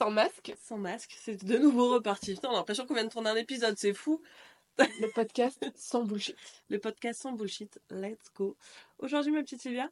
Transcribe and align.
sans 0.00 0.10
masque. 0.10 0.54
Sans 0.62 0.78
masque, 0.78 1.14
c'est 1.20 1.44
de 1.44 1.58
nouveau 1.58 1.90
reparti. 1.92 2.32
Putain, 2.34 2.48
on 2.48 2.52
a 2.54 2.56
l'impression 2.56 2.86
qu'on 2.86 2.94
vient 2.94 3.04
de 3.04 3.10
tourner 3.10 3.28
un 3.28 3.36
épisode, 3.36 3.76
c'est 3.76 3.92
fou. 3.92 4.22
Le 4.78 5.12
podcast 5.14 5.62
sans 5.76 6.04
bullshit. 6.04 6.36
Le 6.70 6.78
podcast 6.78 7.20
sans 7.20 7.32
bullshit, 7.32 7.78
let's 7.90 8.32
go. 8.34 8.56
Aujourd'hui, 8.98 9.30
ma 9.30 9.42
petite 9.42 9.60
Sylvia, 9.60 9.90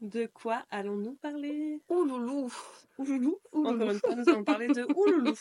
de 0.00 0.26
quoi 0.26 0.62
allons-nous 0.70 1.14
parler? 1.14 1.80
Ouloulou. 1.88 2.52
Ouloulou 2.98 3.40
Ouloulou. 3.50 3.74
Encore 3.74 3.90
une 3.90 3.98
fois, 3.98 4.14
nous 4.14 4.28
allons 4.28 4.44
parler 4.44 4.68
de 4.68 4.84
ouloulou. 4.96 5.34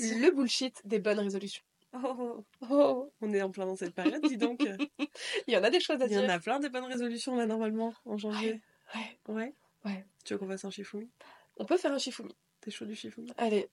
Le 0.00 0.30
bullshit 0.32 0.80
des 0.84 0.98
bonnes 0.98 1.20
résolutions. 1.20 1.62
Oh, 1.92 2.44
Oh, 2.68 3.12
on 3.20 3.32
est 3.32 3.40
en 3.40 3.50
plein 3.50 3.66
dans 3.66 3.76
cette 3.76 3.94
période, 3.94 4.20
dis 4.26 4.36
donc. 4.36 4.60
il 5.46 5.54
y 5.54 5.56
en 5.56 5.62
a 5.62 5.70
des 5.70 5.78
choses 5.80 6.02
à 6.02 6.06
Il 6.06 6.12
y 6.12 6.18
en 6.18 6.22
dire. 6.22 6.30
a 6.32 6.40
plein 6.40 6.58
des 6.58 6.70
bonnes 6.70 6.84
résolutions 6.86 7.36
là, 7.36 7.46
normalement, 7.46 7.94
en 8.04 8.18
janvier. 8.18 8.60
Ouais. 8.96 9.18
Ouais. 9.28 9.54
Ouais. 9.84 10.04
Tu 10.24 10.32
veux 10.34 10.38
qu'on 10.40 10.48
fasse 10.48 10.64
un 10.64 10.70
chifoumi 10.70 11.08
On 11.56 11.64
peut 11.64 11.76
faire 11.76 11.92
un 11.92 11.98
shifumi. 11.98 12.34
T'es 12.68 12.74
chaud 12.74 12.84
du 12.84 12.94
chifoumi 12.94 13.32
Allez. 13.38 13.66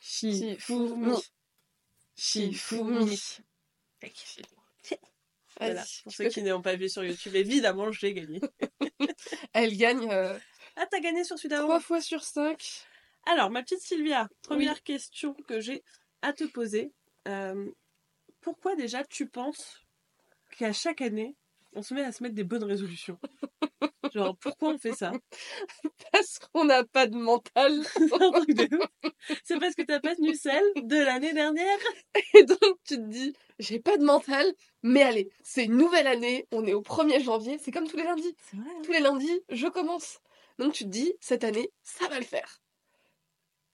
Chifoumi. 0.00 1.18
Shifumi. 2.16 3.18
Voilà, 5.60 5.84
pour 6.02 6.12
ceux 6.12 6.28
qui 6.30 6.42
n'ont 6.42 6.62
pas 6.62 6.76
vu 6.76 6.88
sur 6.88 7.04
YouTube, 7.04 7.36
évidemment, 7.36 7.92
je 7.92 8.06
l'ai 8.06 8.14
gagné. 8.14 8.40
Elle 9.52 9.76
gagne 9.76 10.10
euh, 10.10 10.38
Ah, 10.76 10.86
t'as 10.86 11.00
gagné 11.00 11.24
sur 11.24 11.36
celui 11.36 11.50
d'avant 11.50 11.66
3 11.66 11.80
fois 11.80 12.00
sur 12.00 12.24
5. 12.24 12.86
Alors, 13.26 13.50
ma 13.50 13.62
petite 13.62 13.82
Sylvia, 13.82 14.30
première 14.40 14.82
question 14.82 15.34
que 15.46 15.60
j'ai 15.60 15.84
à 16.22 16.32
te 16.32 16.44
poser. 16.44 16.90
Euh, 17.28 17.70
pourquoi 18.40 18.76
déjà 18.76 19.04
tu 19.04 19.28
penses 19.28 19.82
qu'à 20.56 20.72
chaque 20.72 21.02
année, 21.02 21.36
on 21.74 21.82
se 21.82 21.94
met 21.94 22.02
à 22.02 22.12
se 22.12 22.22
mettre 22.22 22.34
des 22.34 22.44
bonnes 22.44 22.64
résolutions 22.64 23.18
Genre, 24.14 24.36
pourquoi 24.38 24.70
on 24.70 24.78
fait 24.78 24.92
ça? 24.94 25.12
Parce 26.12 26.38
qu'on 26.38 26.64
n'a 26.64 26.84
pas 26.84 27.06
de 27.06 27.16
mental. 27.16 27.82
C'est 29.44 29.58
parce 29.58 29.74
que 29.74 29.82
t'as 29.82 30.00
pas 30.00 30.14
tenu 30.14 30.34
celle 30.34 30.64
de 30.76 30.96
l'année 30.96 31.32
dernière 31.32 31.78
Et 32.34 32.44
donc 32.44 32.78
tu 32.84 32.96
te 32.96 33.08
dis, 33.08 33.32
j'ai 33.58 33.80
pas 33.80 33.96
de 33.96 34.04
mental, 34.04 34.52
mais 34.82 35.02
allez, 35.02 35.30
c'est 35.42 35.64
une 35.64 35.76
nouvelle 35.76 36.06
année, 36.06 36.46
on 36.52 36.66
est 36.66 36.74
au 36.74 36.82
1er 36.82 37.20
janvier, 37.22 37.58
c'est 37.58 37.70
comme 37.72 37.88
tous 37.88 37.96
les 37.96 38.04
lundis. 38.04 38.36
Vrai. 38.52 38.70
hein. 38.70 38.82
Tous 38.84 38.92
les 38.92 39.00
lundis, 39.00 39.40
je 39.50 39.66
commence. 39.68 40.20
Donc 40.58 40.74
tu 40.74 40.84
te 40.84 40.88
dis, 40.90 41.14
cette 41.20 41.44
année, 41.44 41.70
ça 41.82 42.08
va 42.08 42.18
le 42.18 42.24
faire. 42.24 42.60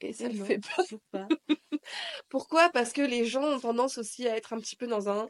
Et 0.01 0.13
ça 0.13 0.27
Et 0.27 0.33
le 0.33 0.39
non, 0.39 0.45
fait 0.45 0.59
pas. 0.59 0.85
pas. 1.11 1.29
Pourquoi? 2.29 2.71
Parce 2.71 2.93
que 2.93 3.03
les 3.03 3.25
gens 3.25 3.45
ont 3.45 3.61
tendance 3.61 3.99
aussi 3.99 4.29
à 4.29 4.37
être 4.37 4.53
un 4.53 4.61
petit 4.61 4.77
peu 4.77 4.87
dans 4.87 5.09
un 5.09 5.29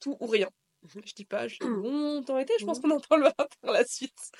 tout 0.00 0.16
ou 0.20 0.26
rien. 0.26 0.48
Je 0.84 1.14
dis 1.14 1.24
pas, 1.24 1.46
j'ai 1.46 1.58
longtemps 1.60 2.38
été, 2.38 2.52
je 2.58 2.64
pense 2.64 2.80
qu'on 2.80 2.90
en 2.90 3.00
parlera 3.00 3.34
par 3.62 3.72
la 3.72 3.84
suite. 3.84 4.32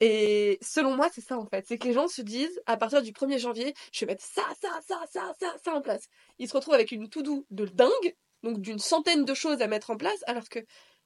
Et 0.00 0.58
selon 0.62 0.96
moi, 0.96 1.08
c'est 1.12 1.20
ça 1.20 1.36
en 1.38 1.46
fait. 1.46 1.66
C'est 1.66 1.76
que 1.76 1.86
les 1.86 1.92
gens 1.92 2.08
se 2.08 2.22
disent, 2.22 2.60
à 2.66 2.76
partir 2.76 3.02
du 3.02 3.12
1er 3.12 3.38
janvier, 3.38 3.74
je 3.92 4.00
vais 4.00 4.12
mettre 4.12 4.24
ça, 4.24 4.42
ça, 4.60 4.80
ça, 4.86 5.02
ça, 5.10 5.34
ça, 5.38 5.56
ça 5.62 5.74
en 5.74 5.82
place. 5.82 6.08
Ils 6.38 6.48
se 6.48 6.54
retrouvent 6.54 6.74
avec 6.74 6.90
une 6.92 7.08
to-do 7.08 7.46
de 7.50 7.66
dingue, 7.66 8.16
donc 8.42 8.60
d'une 8.60 8.78
centaine 8.78 9.24
de 9.24 9.34
choses 9.34 9.60
à 9.60 9.66
mettre 9.66 9.90
en 9.90 9.96
place, 9.96 10.22
alors 10.26 10.48
que 10.48 10.60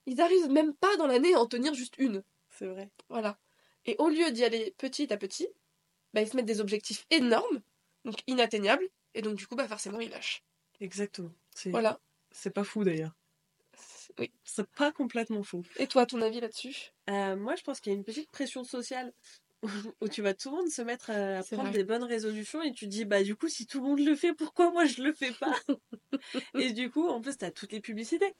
ils 0.05 0.21
arrivent 0.21 0.49
même 0.49 0.73
pas 0.75 0.95
dans 0.97 1.07
l'année 1.07 1.33
à 1.33 1.39
en 1.39 1.45
tenir 1.45 1.73
juste 1.73 1.95
une. 1.97 2.23
C'est 2.49 2.67
vrai. 2.67 2.89
Voilà. 3.09 3.37
Et 3.85 3.95
au 3.99 4.07
lieu 4.07 4.31
d'y 4.31 4.43
aller 4.43 4.73
petit 4.77 5.11
à 5.11 5.17
petit, 5.17 5.47
bah, 6.13 6.21
ils 6.21 6.29
se 6.29 6.35
mettent 6.35 6.45
des 6.45 6.61
objectifs 6.61 7.05
énormes, 7.09 7.61
donc 8.05 8.15
inatteignables, 8.27 8.87
et 9.13 9.21
donc 9.21 9.35
du 9.35 9.47
coup, 9.47 9.55
bah, 9.55 9.67
forcément, 9.67 9.99
ils 9.99 10.09
lâchent. 10.09 10.43
Exactement. 10.79 11.31
Voilà. 11.65 11.99
c'est 12.31 12.51
pas 12.51 12.63
fou 12.63 12.83
d'ailleurs. 12.83 13.15
Oui. 14.19 14.31
C'est 14.43 14.67
pas 14.71 14.91
complètement 14.91 15.43
fou. 15.43 15.63
Et 15.77 15.87
toi, 15.87 16.05
ton 16.05 16.21
avis 16.21 16.39
là-dessus? 16.39 16.91
Euh, 17.09 17.35
moi, 17.35 17.55
je 17.55 17.63
pense 17.63 17.79
qu'il 17.79 17.91
y 17.91 17.95
a 17.95 17.97
une 17.97 18.05
petite 18.05 18.31
pression 18.31 18.63
sociale 18.63 19.13
où 20.01 20.07
tu 20.07 20.21
vas 20.21 20.33
tout 20.33 20.51
le 20.51 20.57
monde 20.57 20.69
se 20.69 20.81
mettre 20.81 21.09
à 21.09 21.41
prendre 21.43 21.71
des 21.71 21.83
bonnes 21.83 22.03
résolutions 22.03 22.61
et 22.61 22.71
tu 22.71 22.85
te 22.85 22.89
dis, 22.91 23.05
bah, 23.05 23.23
du 23.23 23.35
coup, 23.35 23.47
si 23.49 23.65
tout 23.65 23.81
le 23.81 23.87
monde 23.89 23.99
le 23.99 24.15
fait, 24.15 24.33
pourquoi 24.33 24.71
moi 24.71 24.85
je 24.85 25.01
le 25.01 25.13
fais 25.13 25.31
pas? 25.33 25.55
Et 26.55 26.71
du 26.73 26.89
coup, 26.89 27.07
en 27.07 27.21
plus, 27.21 27.37
t'as 27.37 27.51
toutes 27.51 27.71
les 27.71 27.81
publicités. 27.81 28.33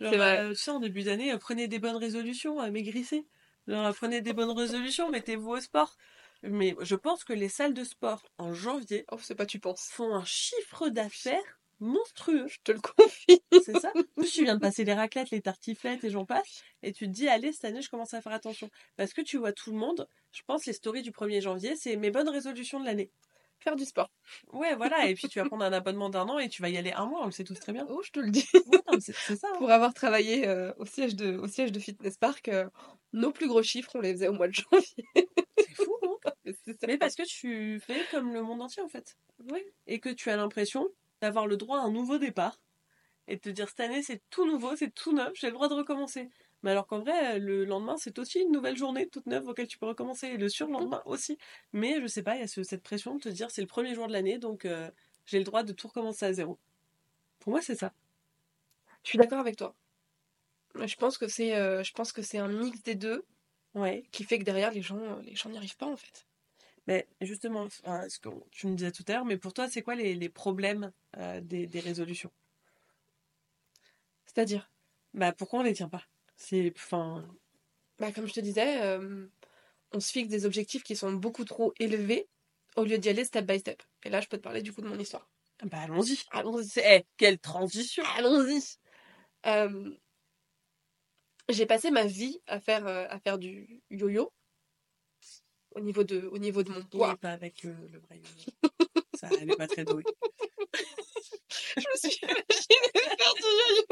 Genre, 0.00 0.10
C'est 0.12 0.18
vrai. 0.18 0.40
euh, 0.40 0.50
tu 0.50 0.56
sais, 0.56 0.70
en 0.70 0.80
début 0.80 1.04
d'année, 1.04 1.32
euh, 1.32 1.38
prenez 1.38 1.68
des 1.68 1.78
bonnes 1.78 1.96
résolutions, 1.96 2.60
euh, 2.60 2.70
maigrissez. 2.70 3.26
Genre, 3.66 3.94
prenez 3.94 4.20
des 4.20 4.32
bonnes 4.34 4.50
résolutions, 4.50 5.10
mettez-vous 5.10 5.50
au 5.52 5.60
sport. 5.60 5.96
Mais 6.42 6.76
je 6.80 6.94
pense 6.94 7.24
que 7.24 7.32
les 7.32 7.48
salles 7.48 7.72
de 7.74 7.82
sport 7.82 8.22
en 8.38 8.52
janvier 8.52 9.06
Oh, 9.10 9.16
c'est 9.20 9.34
pas 9.34 9.46
tu 9.46 9.58
penses. 9.58 9.88
font 9.90 10.14
un 10.14 10.24
chiffre 10.24 10.88
d'affaires 10.90 11.58
monstrueux. 11.80 12.46
Je 12.48 12.58
te 12.64 12.72
le 12.72 12.80
confie. 12.80 13.42
C'est 13.64 13.78
ça. 13.78 13.92
Plus, 14.16 14.30
tu 14.32 14.44
viens 14.44 14.54
de 14.56 14.60
passer 14.60 14.84
les 14.84 14.94
raclettes, 14.94 15.30
les 15.30 15.40
tartiflettes 15.42 16.04
et 16.04 16.10
j'en 16.10 16.24
passe. 16.24 16.62
Et 16.82 16.92
tu 16.92 17.06
te 17.06 17.10
dis, 17.12 17.28
allez, 17.28 17.52
cette 17.52 17.64
année, 17.66 17.82
je 17.82 17.88
commence 17.90 18.14
à 18.14 18.22
faire 18.22 18.32
attention. 18.32 18.70
Parce 18.96 19.12
que 19.12 19.20
tu 19.22 19.36
vois 19.38 19.52
tout 19.52 19.70
le 19.72 19.78
monde, 19.78 20.08
je 20.32 20.42
pense, 20.46 20.66
les 20.66 20.72
stories 20.72 21.02
du 21.02 21.10
1er 21.12 21.40
janvier, 21.40 21.76
c'est 21.76 21.96
mes 21.96 22.10
bonnes 22.10 22.28
résolutions 22.28 22.80
de 22.80 22.84
l'année. 22.84 23.10
Faire 23.58 23.74
du 23.76 23.86
sport. 23.86 24.10
Ouais, 24.52 24.74
voilà. 24.76 25.08
Et 25.08 25.14
puis, 25.14 25.28
tu 25.28 25.38
vas 25.38 25.46
prendre 25.46 25.64
un 25.64 25.72
abonnement 25.72 26.10
d'un 26.10 26.28
an 26.28 26.38
et 26.38 26.48
tu 26.50 26.60
vas 26.60 26.68
y 26.68 26.76
aller 26.76 26.92
un 26.92 27.06
mois, 27.06 27.22
on 27.22 27.26
le 27.26 27.30
sait 27.30 27.42
tous 27.44 27.58
très 27.58 27.72
bien. 27.72 27.86
Oh, 27.88 28.02
je 28.04 28.10
te 28.10 28.20
le 28.20 28.30
dis. 28.30 28.46
Ouais, 28.54 29.00
c'est 29.00 29.14
ça. 29.36 29.48
hein. 29.48 29.58
Pour 29.58 29.70
avoir 29.70 29.94
travaillé 29.94 30.46
euh, 30.46 30.72
au, 30.78 30.84
siège 30.84 31.16
de, 31.16 31.36
au 31.38 31.48
siège 31.48 31.72
de 31.72 31.78
Fitness 31.78 32.18
Park, 32.18 32.48
euh, 32.48 32.68
nos 33.14 33.32
plus 33.32 33.48
gros 33.48 33.62
chiffres, 33.62 33.92
on 33.94 34.00
les 34.00 34.12
faisait 34.12 34.28
au 34.28 34.34
mois 34.34 34.48
de 34.48 34.52
janvier. 34.52 35.06
C'est 35.58 35.74
fou, 35.74 35.96
hein. 36.24 36.32
Mais 36.86 36.98
parce 36.98 37.14
que 37.14 37.22
tu 37.26 37.80
fais 37.80 38.00
comme 38.10 38.32
le 38.34 38.42
monde 38.42 38.60
entier, 38.60 38.82
en 38.82 38.88
fait. 38.88 39.16
Oui. 39.50 39.62
Et 39.86 40.00
que 40.00 40.10
tu 40.10 40.30
as 40.30 40.36
l'impression 40.36 40.86
d'avoir 41.20 41.46
le 41.46 41.56
droit 41.56 41.78
à 41.78 41.82
un 41.82 41.90
nouveau 41.90 42.18
départ. 42.18 42.60
Et 43.28 43.36
de 43.36 43.40
te 43.40 43.48
dire, 43.48 43.68
cette 43.68 43.80
année, 43.80 44.02
c'est 44.02 44.22
tout 44.30 44.46
nouveau, 44.46 44.76
c'est 44.76 44.94
tout 44.94 45.12
neuf, 45.12 45.32
j'ai 45.34 45.48
le 45.48 45.52
droit 45.54 45.68
de 45.68 45.74
recommencer. 45.74 46.30
Mais 46.62 46.70
alors 46.70 46.86
qu'en 46.86 47.00
vrai, 47.00 47.38
le 47.38 47.64
lendemain, 47.64 47.96
c'est 47.98 48.18
aussi 48.18 48.40
une 48.40 48.52
nouvelle 48.52 48.76
journée 48.76 49.08
toute 49.08 49.26
neuve 49.26 49.48
auquel 49.48 49.66
tu 49.68 49.78
peux 49.78 49.86
recommencer. 49.86 50.28
Et 50.28 50.36
le 50.36 50.48
surlendemain 50.48 51.02
aussi. 51.04 51.38
Mais 51.72 52.00
je 52.00 52.06
sais 52.06 52.22
pas, 52.22 52.34
il 52.36 52.40
y 52.40 52.44
a 52.44 52.48
ce- 52.48 52.62
cette 52.62 52.82
pression 52.82 53.14
de 53.16 53.20
te 53.20 53.28
dire, 53.28 53.50
c'est 53.50 53.60
le 53.60 53.66
premier 53.66 53.94
jour 53.94 54.06
de 54.08 54.12
l'année, 54.12 54.38
donc 54.38 54.64
euh, 54.64 54.90
j'ai 55.26 55.38
le 55.38 55.44
droit 55.44 55.62
de 55.64 55.72
tout 55.72 55.88
recommencer 55.88 56.24
à 56.26 56.32
zéro. 56.32 56.58
Pour 57.40 57.50
moi, 57.52 57.60
c'est 57.62 57.74
ça. 57.76 57.92
Je 59.04 59.10
suis 59.10 59.18
d'accord 59.18 59.38
avec 59.40 59.56
toi. 59.56 59.74
Je 60.76 60.94
pense 60.96 61.18
que 61.18 61.26
c'est 61.28 61.56
euh, 61.56 61.82
je 61.82 61.92
pense 61.92 62.12
que 62.12 62.22
c'est 62.22 62.38
un 62.38 62.48
mix 62.48 62.82
des 62.82 62.94
deux 62.94 63.24
Ouais. 63.74 64.04
qui 64.12 64.24
fait 64.24 64.38
que 64.38 64.44
derrière 64.44 64.70
les 64.72 64.82
gens 64.82 64.98
euh, 64.98 65.20
les 65.22 65.34
gens 65.34 65.48
n'y 65.50 65.56
arrivent 65.56 65.76
pas 65.76 65.86
en 65.86 65.96
fait. 65.96 66.26
Mais 66.86 67.08
justement, 67.20 67.62
enfin, 67.62 68.08
ce 68.08 68.18
que 68.18 68.28
tu 68.50 68.66
me 68.68 68.74
disais 68.76 68.92
tout 68.92 69.04
à 69.08 69.12
l'heure, 69.14 69.24
mais 69.24 69.36
pour 69.36 69.52
toi, 69.52 69.68
c'est 69.68 69.82
quoi 69.82 69.94
les, 69.94 70.14
les 70.14 70.28
problèmes 70.28 70.92
euh, 71.16 71.40
des, 71.40 71.66
des 71.66 71.80
résolutions? 71.80 72.30
C'est-à-dire? 74.26 74.70
Bah, 75.14 75.32
pourquoi 75.32 75.60
on 75.60 75.62
les 75.62 75.72
tient 75.72 75.88
pas? 75.88 76.04
C'est, 76.36 76.72
enfin, 76.76 77.26
bah, 77.98 78.12
comme 78.12 78.26
je 78.26 78.34
te 78.34 78.40
disais, 78.40 78.82
euh, 78.82 79.26
on 79.92 80.00
se 80.00 80.12
fixe 80.12 80.28
des 80.28 80.44
objectifs 80.44 80.82
qui 80.82 80.96
sont 80.96 81.12
beaucoup 81.12 81.44
trop 81.44 81.72
élevés 81.80 82.28
au 82.76 82.84
lieu 82.84 82.98
d'y 82.98 83.08
aller 83.08 83.24
step 83.24 83.46
by 83.46 83.58
step. 83.58 83.82
Et 84.04 84.10
là, 84.10 84.20
je 84.20 84.28
peux 84.28 84.36
te 84.36 84.42
parler 84.42 84.62
du 84.62 84.72
coup 84.72 84.82
de 84.82 84.88
mon 84.88 84.98
histoire. 84.98 85.28
bah 85.64 85.78
allons-y. 85.80 86.18
Allons-y. 86.30 86.68
C'est, 86.68 86.84
eh, 86.84 87.06
quelle 87.16 87.38
transition 87.38 88.04
Allons-y. 88.16 88.62
Euh, 89.46 89.90
j'ai 91.48 91.66
passé 91.66 91.90
ma 91.90 92.04
vie 92.04 92.40
à 92.46 92.60
faire, 92.60 92.86
euh, 92.86 93.06
à 93.08 93.18
faire 93.18 93.38
du 93.38 93.82
yo-yo 93.90 94.32
au 95.76 95.80
niveau 95.80 96.04
de, 96.04 96.26
au 96.32 96.38
niveau 96.38 96.62
de 96.62 96.70
mon 96.70 96.82
poids. 96.82 97.16
pas 97.16 97.32
avec 97.32 97.62
le 97.62 97.72
vrai 97.72 98.20
Ça, 99.14 99.28
elle 99.40 99.50
est 99.50 99.56
pas 99.56 99.68
très 99.68 99.84
douée. 99.84 100.02
Je 101.76 101.84
me 101.92 101.96
suis 101.96 102.18
imaginée 102.22 103.16
faire 103.18 103.34
du 103.34 103.42
yo-yo. 103.42 103.84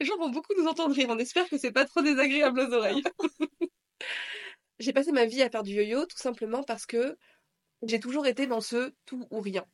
Les 0.00 0.06
gens 0.06 0.16
vont 0.18 0.30
beaucoup 0.30 0.52
nous 0.58 0.66
entendre 0.66 0.94
rire. 0.94 1.08
On 1.10 1.18
espère 1.18 1.48
que 1.48 1.56
c'est 1.56 1.70
pas 1.70 1.84
trop 1.84 2.02
désagréable 2.02 2.60
aux 2.60 2.72
oreilles. 2.72 3.02
j'ai 4.80 4.92
passé 4.92 5.12
ma 5.12 5.26
vie 5.26 5.42
à 5.42 5.50
faire 5.50 5.62
du 5.62 5.72
yo-yo 5.72 6.04
tout 6.06 6.18
simplement 6.18 6.64
parce 6.64 6.86
que 6.86 7.16
j'ai 7.82 8.00
toujours 8.00 8.26
été 8.26 8.46
dans 8.48 8.60
ce 8.60 8.92
tout 9.06 9.26
ou 9.30 9.40
rien. 9.40 9.64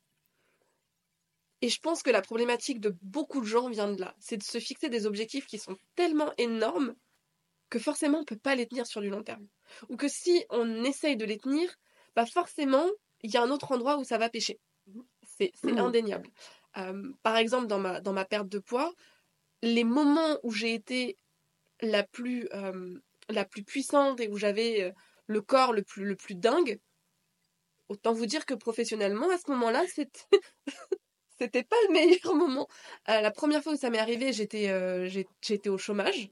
Et 1.61 1.69
je 1.69 1.79
pense 1.79 2.03
que 2.03 2.11
la 2.11 2.21
problématique 2.21 2.79
de 2.79 2.95
beaucoup 3.01 3.41
de 3.41 3.45
gens 3.45 3.69
vient 3.69 3.91
de 3.91 3.99
là. 3.99 4.15
C'est 4.19 4.37
de 4.37 4.43
se 4.43 4.59
fixer 4.59 4.89
des 4.89 5.07
objectifs 5.07 5.47
qui 5.47 5.57
sont 5.57 5.77
tellement 5.95 6.31
énormes 6.37 6.95
que 7.69 7.79
forcément 7.79 8.19
on 8.19 8.25
peut 8.25 8.37
pas 8.37 8.55
les 8.55 8.67
tenir 8.67 8.85
sur 8.87 9.01
du 9.01 9.09
long 9.09 9.23
terme. 9.23 9.47
Ou 9.89 9.97
que 9.97 10.07
si 10.07 10.45
on 10.49 10.83
essaye 10.83 11.17
de 11.17 11.25
les 11.25 11.37
tenir, 11.37 11.75
bah 12.15 12.25
forcément, 12.25 12.87
il 13.21 13.31
y 13.31 13.37
a 13.37 13.43
un 13.43 13.51
autre 13.51 13.71
endroit 13.71 13.97
où 13.97 14.03
ça 14.03 14.17
va 14.17 14.29
pêcher. 14.29 14.59
C'est 15.23 15.51
c'est 15.53 15.71
Mhm. 15.73 15.79
indéniable. 15.79 16.29
Euh, 16.77 17.11
par 17.23 17.37
exemple, 17.37 17.67
dans 17.67 17.79
ma, 17.79 18.01
dans 18.01 18.13
ma 18.13 18.25
perte 18.25 18.49
de 18.49 18.59
poids, 18.59 18.93
les 19.61 19.83
moments 19.83 20.37
où 20.43 20.51
j'ai 20.51 20.73
été 20.73 21.17
la 21.81 22.03
plus, 22.03 22.47
euh, 22.53 22.99
la 23.29 23.45
plus 23.45 23.63
puissante 23.63 24.19
et 24.21 24.27
où 24.29 24.37
j'avais 24.37 24.83
euh, 24.83 24.91
le 25.27 25.41
corps 25.41 25.73
le 25.73 25.83
plus, 25.83 26.05
le 26.05 26.15
plus 26.15 26.35
dingue, 26.35 26.79
autant 27.89 28.13
vous 28.13 28.25
dire 28.25 28.45
que 28.45 28.53
professionnellement, 28.53 29.29
à 29.29 29.37
ce 29.37 29.49
moment-là, 29.51 29.83
c'était... 29.87 30.19
C'était 31.41 31.63
pas 31.63 31.77
le 31.87 31.93
meilleur 31.93 32.35
moment. 32.35 32.67
Euh, 33.07 33.21
la 33.21 33.31
première 33.31 33.63
fois 33.63 33.71
où 33.71 33.77
ça 33.77 33.89
m'est 33.89 33.97
arrivé, 33.99 34.33
j'étais 34.33 34.67
euh, 34.69 35.07
au 35.67 35.77
chômage. 35.77 36.31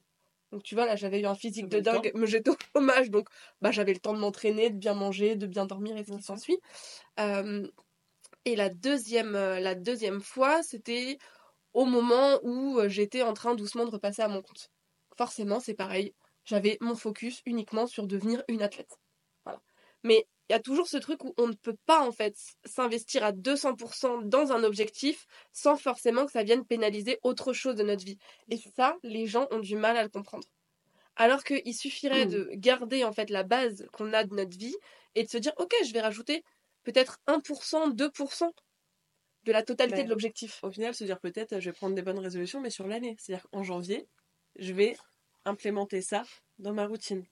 Donc 0.51 0.63
tu 0.63 0.75
vois, 0.75 0.85
là, 0.85 0.95
j'avais 0.95 1.19
eu 1.19 1.25
un 1.25 1.35
physique 1.35 1.67
de 1.67 1.79
dingue, 1.79 2.11
mais 2.15 2.27
j'étais 2.27 2.49
au 2.49 2.55
chômage, 2.73 3.09
donc 3.09 3.27
bah, 3.61 3.71
j'avais 3.71 3.93
le 3.93 3.99
temps 3.99 4.13
de 4.13 4.19
m'entraîner, 4.19 4.69
de 4.69 4.77
bien 4.77 4.93
manger, 4.93 5.35
de 5.35 5.45
bien 5.45 5.65
dormir 5.65 5.97
et 5.97 6.03
ce 6.03 6.11
qui 6.11 6.23
s'ensuit. 6.23 6.57
Euh, 7.19 7.67
et 8.45 8.55
la 8.55 8.69
deuxième, 8.69 9.35
euh, 9.35 9.59
la 9.59 9.75
deuxième 9.75 10.21
fois, 10.21 10.63
c'était 10.63 11.17
au 11.73 11.85
moment 11.85 12.39
où 12.43 12.79
euh, 12.79 12.87
j'étais 12.87 13.21
en 13.21 13.33
train 13.33 13.55
doucement 13.55 13.85
de 13.85 13.91
repasser 13.91 14.21
à 14.21 14.29
mon 14.29 14.41
compte. 14.41 14.71
Forcément, 15.17 15.59
c'est 15.59 15.73
pareil. 15.73 16.13
J'avais 16.45 16.77
mon 16.79 16.95
focus 16.95 17.41
uniquement 17.45 17.87
sur 17.87 18.07
devenir 18.07 18.41
une 18.47 18.61
athlète. 18.61 18.97
Voilà. 19.43 19.61
Mais 20.03 20.27
il 20.49 20.53
y 20.53 20.55
a 20.55 20.59
toujours 20.59 20.87
ce 20.87 20.97
truc 20.97 21.23
où 21.23 21.33
on 21.37 21.47
ne 21.47 21.53
peut 21.53 21.75
pas 21.85 22.07
en 22.07 22.11
fait 22.11 22.35
s'investir 22.65 23.23
à 23.23 23.31
200% 23.31 24.27
dans 24.27 24.51
un 24.51 24.63
objectif 24.63 25.25
sans 25.51 25.75
forcément 25.75 26.25
que 26.25 26.31
ça 26.31 26.43
vienne 26.43 26.65
pénaliser 26.65 27.19
autre 27.23 27.53
chose 27.53 27.75
de 27.75 27.83
notre 27.83 28.05
vie. 28.05 28.17
Et 28.49 28.57
ça, 28.75 28.95
les 29.03 29.27
gens 29.27 29.47
ont 29.51 29.59
du 29.59 29.75
mal 29.75 29.97
à 29.97 30.03
le 30.03 30.09
comprendre. 30.09 30.47
Alors 31.15 31.43
qu'il 31.43 31.75
suffirait 31.75 32.25
Mmh. 32.25 32.29
de 32.29 32.49
garder 32.53 33.03
en 33.03 33.11
fait 33.11 33.29
la 33.29 33.43
base 33.43 33.87
qu'on 33.91 34.13
a 34.13 34.23
de 34.23 34.33
notre 34.35 34.57
vie 34.57 34.75
et 35.15 35.23
de 35.23 35.29
se 35.29 35.37
dire 35.37 35.53
ok, 35.57 35.73
je 35.85 35.91
vais 35.91 36.01
rajouter 36.01 36.43
peut-être 36.83 37.19
1%, 37.27 37.93
2% 37.93 38.51
de 39.43 39.51
la 39.51 39.63
totalité 39.63 40.03
de 40.03 40.09
l'objectif. 40.09 40.63
Au 40.63 40.71
final, 40.71 40.93
se 40.93 41.03
dire 41.03 41.19
peut-être, 41.19 41.59
je 41.59 41.69
vais 41.69 41.73
prendre 41.73 41.95
des 41.95 42.01
bonnes 42.01 42.19
résolutions, 42.19 42.61
mais 42.61 42.69
sur 42.69 42.87
l'année. 42.87 43.15
C'est-à-dire 43.17 43.47
qu'en 43.49 43.63
janvier, 43.63 44.07
je 44.57 44.73
vais 44.73 44.95
implémenter 45.45 46.01
ça 46.01 46.23
dans 46.59 46.73
ma 46.73 46.85
routine. 46.85 47.25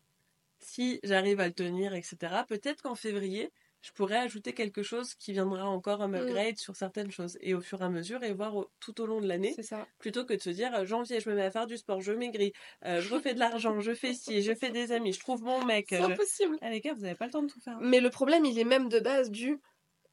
Si 0.59 0.99
j'arrive 1.03 1.39
à 1.39 1.47
le 1.47 1.53
tenir, 1.53 1.93
etc., 1.93 2.45
peut-être 2.45 2.81
qu'en 2.81 2.95
février, 2.95 3.51
je 3.81 3.91
pourrais 3.91 4.17
ajouter 4.17 4.53
quelque 4.53 4.81
chose 4.83 5.13
qui 5.15 5.31
viendra 5.33 5.65
encore 5.69 6.01
un 6.01 6.13
upgrade 6.13 6.57
sur 6.57 6.75
certaines 6.75 7.11
choses. 7.11 7.37
Et 7.41 7.53
au 7.53 7.61
fur 7.61 7.81
et 7.81 7.85
à 7.85 7.89
mesure, 7.89 8.23
et 8.23 8.33
voir 8.33 8.55
au- 8.55 8.71
tout 8.79 8.99
au 9.01 9.05
long 9.05 9.21
de 9.21 9.27
l'année, 9.27 9.53
C'est 9.55 9.63
ça. 9.63 9.87
plutôt 9.99 10.25
que 10.25 10.33
de 10.33 10.41
se 10.41 10.49
dire 10.49 10.73
euh, 10.73 10.85
janvier, 10.85 11.19
je 11.19 11.29
me 11.29 11.35
mets 11.35 11.43
à 11.43 11.51
faire 11.51 11.67
du 11.67 11.77
sport, 11.77 12.01
je 12.01 12.13
maigris, 12.13 12.51
euh, 12.85 12.99
je 13.01 13.13
refais 13.13 13.33
de 13.35 13.39
l'argent, 13.39 13.79
je 13.79 13.93
fais 13.93 14.13
ci, 14.13 14.41
je 14.41 14.53
fais 14.55 14.71
des 14.71 14.91
amis, 14.91 15.13
je 15.13 15.19
trouve 15.19 15.43
mon 15.43 15.63
mec. 15.63 15.91
C'est 15.91 15.97
euh, 15.97 16.07
je- 16.07 16.11
impossible. 16.13 16.57
Ah 16.61 16.69
les 16.71 16.81
gars, 16.81 16.93
vous 16.93 17.01
n'avez 17.01 17.15
pas 17.15 17.25
le 17.27 17.31
temps 17.31 17.43
de 17.43 17.47
tout 17.51 17.61
faire. 17.61 17.77
Mais 17.81 17.99
le 17.99 18.09
problème, 18.09 18.45
il 18.45 18.57
est 18.57 18.63
même 18.63 18.89
de 18.89 18.99
base 18.99 19.29
du 19.29 19.59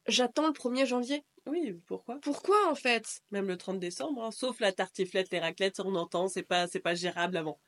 j'attends 0.07 0.47
le 0.47 0.53
1er 0.53 0.85
janvier. 0.85 1.23
Oui, 1.45 1.73
pourquoi? 1.87 2.19
Pourquoi 2.21 2.69
en 2.69 2.75
fait? 2.75 3.19
Même 3.31 3.47
le 3.47 3.57
30 3.57 3.79
décembre, 3.79 4.23
hein, 4.23 4.31
sauf 4.31 4.59
la 4.59 4.71
tartiflette, 4.71 5.31
les 5.31 5.39
raclettes, 5.39 5.79
on 5.79 5.95
entend, 5.95 6.27
c'est 6.27 6.43
pas, 6.43 6.67
c'est 6.67 6.79
pas 6.79 6.95
gérable 6.95 7.37
avant. 7.37 7.59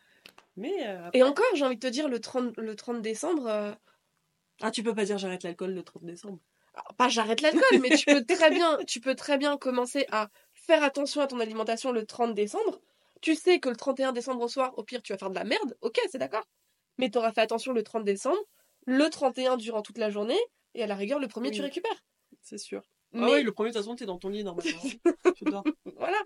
Mais 0.58 0.88
euh, 0.88 1.10
Et 1.14 1.24
encore, 1.24 1.46
j'ai 1.56 1.66
envie 1.66 1.76
de 1.76 1.86
te 1.86 1.92
dire, 1.92 2.08
le 2.08 2.20
30, 2.20 2.58
le 2.58 2.76
30 2.76 3.02
décembre, 3.02 3.48
euh, 3.48 3.72
ah, 4.62 4.72
tu 4.72 4.84
peux 4.84 4.96
pas 4.96 5.06
dire 5.06 5.18
j'arrête 5.18 5.44
l'alcool 5.44 5.74
le 5.74 5.84
30 5.84 6.06
décembre. 6.06 6.40
alors, 6.74 6.94
pas 6.96 7.10
j'arrête 7.10 7.42
l'alcool, 7.42 7.80
mais 7.82 7.90
tu 7.90 8.06
peux 8.06 8.24
très 8.26 8.50
bien, 8.50 8.78
tu 8.88 9.02
peux 9.02 9.16
très 9.16 9.38
bien 9.38 9.58
commencer 9.58 10.06
à 10.12 10.30
faire 10.54 10.84
attention 10.84 11.22
à 11.22 11.28
ton 11.28 11.40
alimentation 11.40 11.92
le 11.92 12.06
30 12.06 12.34
décembre. 12.34 12.80
Tu 13.22 13.36
sais 13.36 13.60
que 13.60 13.70
le 13.70 13.76
31 13.76 14.12
décembre 14.14 14.42
au 14.42 14.48
soir, 14.48 14.74
au 14.78 14.84
pire, 14.84 15.02
tu 15.02 15.14
vas 15.14 15.18
faire 15.18 15.30
de 15.30 15.36
la 15.36 15.44
merde. 15.44 15.76
Ok, 15.82 16.00
c'est 16.10 16.18
d'accord. 16.18 16.48
Mais 16.98 17.10
t'auras 17.10 17.32
fait 17.34 17.42
attention 17.42 17.74
le 17.74 17.84
30 17.84 18.04
décembre, 18.04 18.40
le 18.86 19.10
31 19.10 19.58
durant 19.58 19.82
toute 19.82 19.98
la 19.98 20.10
journée, 20.10 20.40
et 20.74 20.84
à 20.84 20.88
la 20.88 20.96
rigueur, 20.96 21.20
le 21.20 21.28
premier, 21.28 21.52
tu 21.52 21.62
récupères. 21.62 22.04
C'est 22.42 22.58
sûr. 22.58 22.84
Mais 23.12 23.22
Ah 23.24 23.34
oui, 23.36 23.44
le 23.44 23.52
premier, 23.52 23.70
de 23.70 23.74
toute 23.74 23.82
façon, 23.82 23.96
t'es 23.96 24.06
dans 24.06 24.18
ton 24.18 24.30
lit 24.30 24.44
normalement. 24.44 24.82
tu 25.36 25.46
dors. 25.46 25.64
voilà. 25.98 26.18